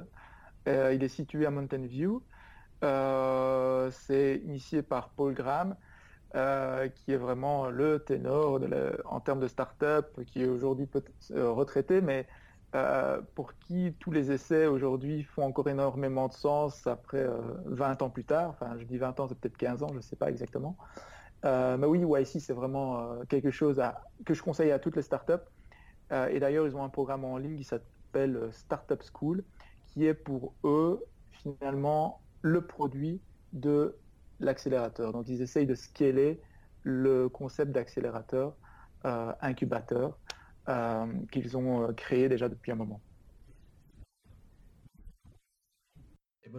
Euh, 0.68 0.92
il 0.94 1.02
est 1.02 1.08
situé 1.08 1.46
à 1.46 1.50
Mountain 1.50 1.86
View. 1.86 2.22
Euh, 2.82 3.90
c'est 3.92 4.42
initié 4.44 4.82
par 4.82 5.10
Paul 5.10 5.34
Graham, 5.34 5.76
qui 6.32 7.12
est 7.12 7.16
vraiment 7.16 7.70
le 7.70 8.00
ténor 8.00 8.60
en 9.04 9.20
termes 9.20 9.40
de 9.40 9.48
start-up, 9.48 10.18
qui 10.26 10.42
est 10.42 10.46
aujourd'hui 10.46 10.88
retraité, 11.30 12.00
mais 12.00 12.26
pour 13.34 13.52
qui 13.54 13.94
tous 14.00 14.10
les 14.10 14.32
essais 14.32 14.66
aujourd'hui 14.66 15.24
font 15.24 15.42
encore 15.42 15.68
énormément 15.68 16.28
de 16.28 16.32
sens 16.32 16.86
après 16.86 17.26
20 17.66 18.00
ans 18.02 18.10
plus 18.10 18.24
tard. 18.24 18.50
Enfin, 18.50 18.76
je 18.78 18.84
dis 18.84 18.98
20 18.98 19.20
ans, 19.20 19.28
c'est 19.28 19.38
peut-être 19.38 19.56
15 19.58 19.82
ans, 19.82 19.88
je 19.90 19.96
ne 19.96 20.00
sais 20.00 20.16
pas 20.16 20.30
exactement. 20.30 20.76
Euh, 21.44 21.76
mais 21.76 21.86
oui, 21.86 22.00
YC, 22.00 22.40
c'est 22.40 22.52
vraiment 22.52 23.00
euh, 23.00 23.24
quelque 23.28 23.50
chose 23.50 23.82
que 24.24 24.34
je 24.34 24.42
conseille 24.42 24.70
à 24.70 24.78
toutes 24.78 24.96
les 24.96 25.02
startups. 25.02 25.32
Euh, 26.12 26.28
et 26.28 26.40
d'ailleurs, 26.40 26.66
ils 26.66 26.76
ont 26.76 26.84
un 26.84 26.88
programme 26.88 27.24
en 27.24 27.36
ligne 27.36 27.56
qui 27.56 27.64
s'appelle 27.64 28.48
Startup 28.52 29.02
School, 29.12 29.42
qui 29.86 30.06
est 30.06 30.14
pour 30.14 30.54
eux, 30.64 31.04
finalement, 31.30 32.20
le 32.42 32.60
produit 32.60 33.20
de 33.52 33.96
l'accélérateur. 34.40 35.12
Donc, 35.12 35.28
ils 35.28 35.42
essayent 35.42 35.66
de 35.66 35.74
scaler 35.74 36.40
le 36.84 37.28
concept 37.28 37.72
d'accélérateur, 37.72 38.54
incubateur, 39.04 40.18
qu'ils 41.30 41.56
ont 41.56 41.92
créé 41.94 42.28
déjà 42.28 42.48
depuis 42.48 42.72
un 42.72 42.76
moment. 42.76 43.00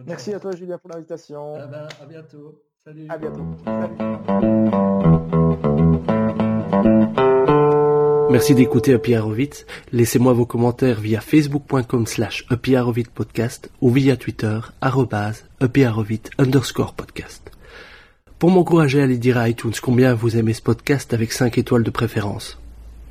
Merci 0.06 0.34
à 0.34 0.40
toi, 0.40 0.54
Julien, 0.56 0.78
pour 0.78 0.90
l'invitation. 0.90 1.54
Ah 1.56 1.66
ben, 1.66 1.88
à 2.00 2.06
bientôt. 2.06 2.62
Salut. 2.84 3.06
À 3.08 3.16
bientôt. 3.16 3.44
Merci 8.30 8.54
d'écouter 8.54 8.94
Happy 8.94 9.14
Laissez-moi 9.92 10.32
vos 10.32 10.44
commentaires 10.44 11.00
via 11.00 11.20
facebook.com 11.20 12.06
slash 12.06 12.44
podcast 13.14 13.70
ou 13.80 13.90
via 13.90 14.16
Twitter 14.16 14.58
arrobase 14.80 15.44
underscore 16.38 16.94
podcast. 16.94 17.52
Pour 18.40 18.50
m'encourager 18.50 19.00
à 19.00 19.04
aller 19.04 19.18
dire 19.18 19.38
à 19.38 19.48
iTunes 19.48 19.72
combien 19.80 20.14
vous 20.14 20.36
aimez 20.36 20.52
ce 20.52 20.62
podcast 20.62 21.14
avec 21.14 21.32
5 21.32 21.56
étoiles 21.58 21.84
de 21.84 21.90
préférence. 21.90 22.58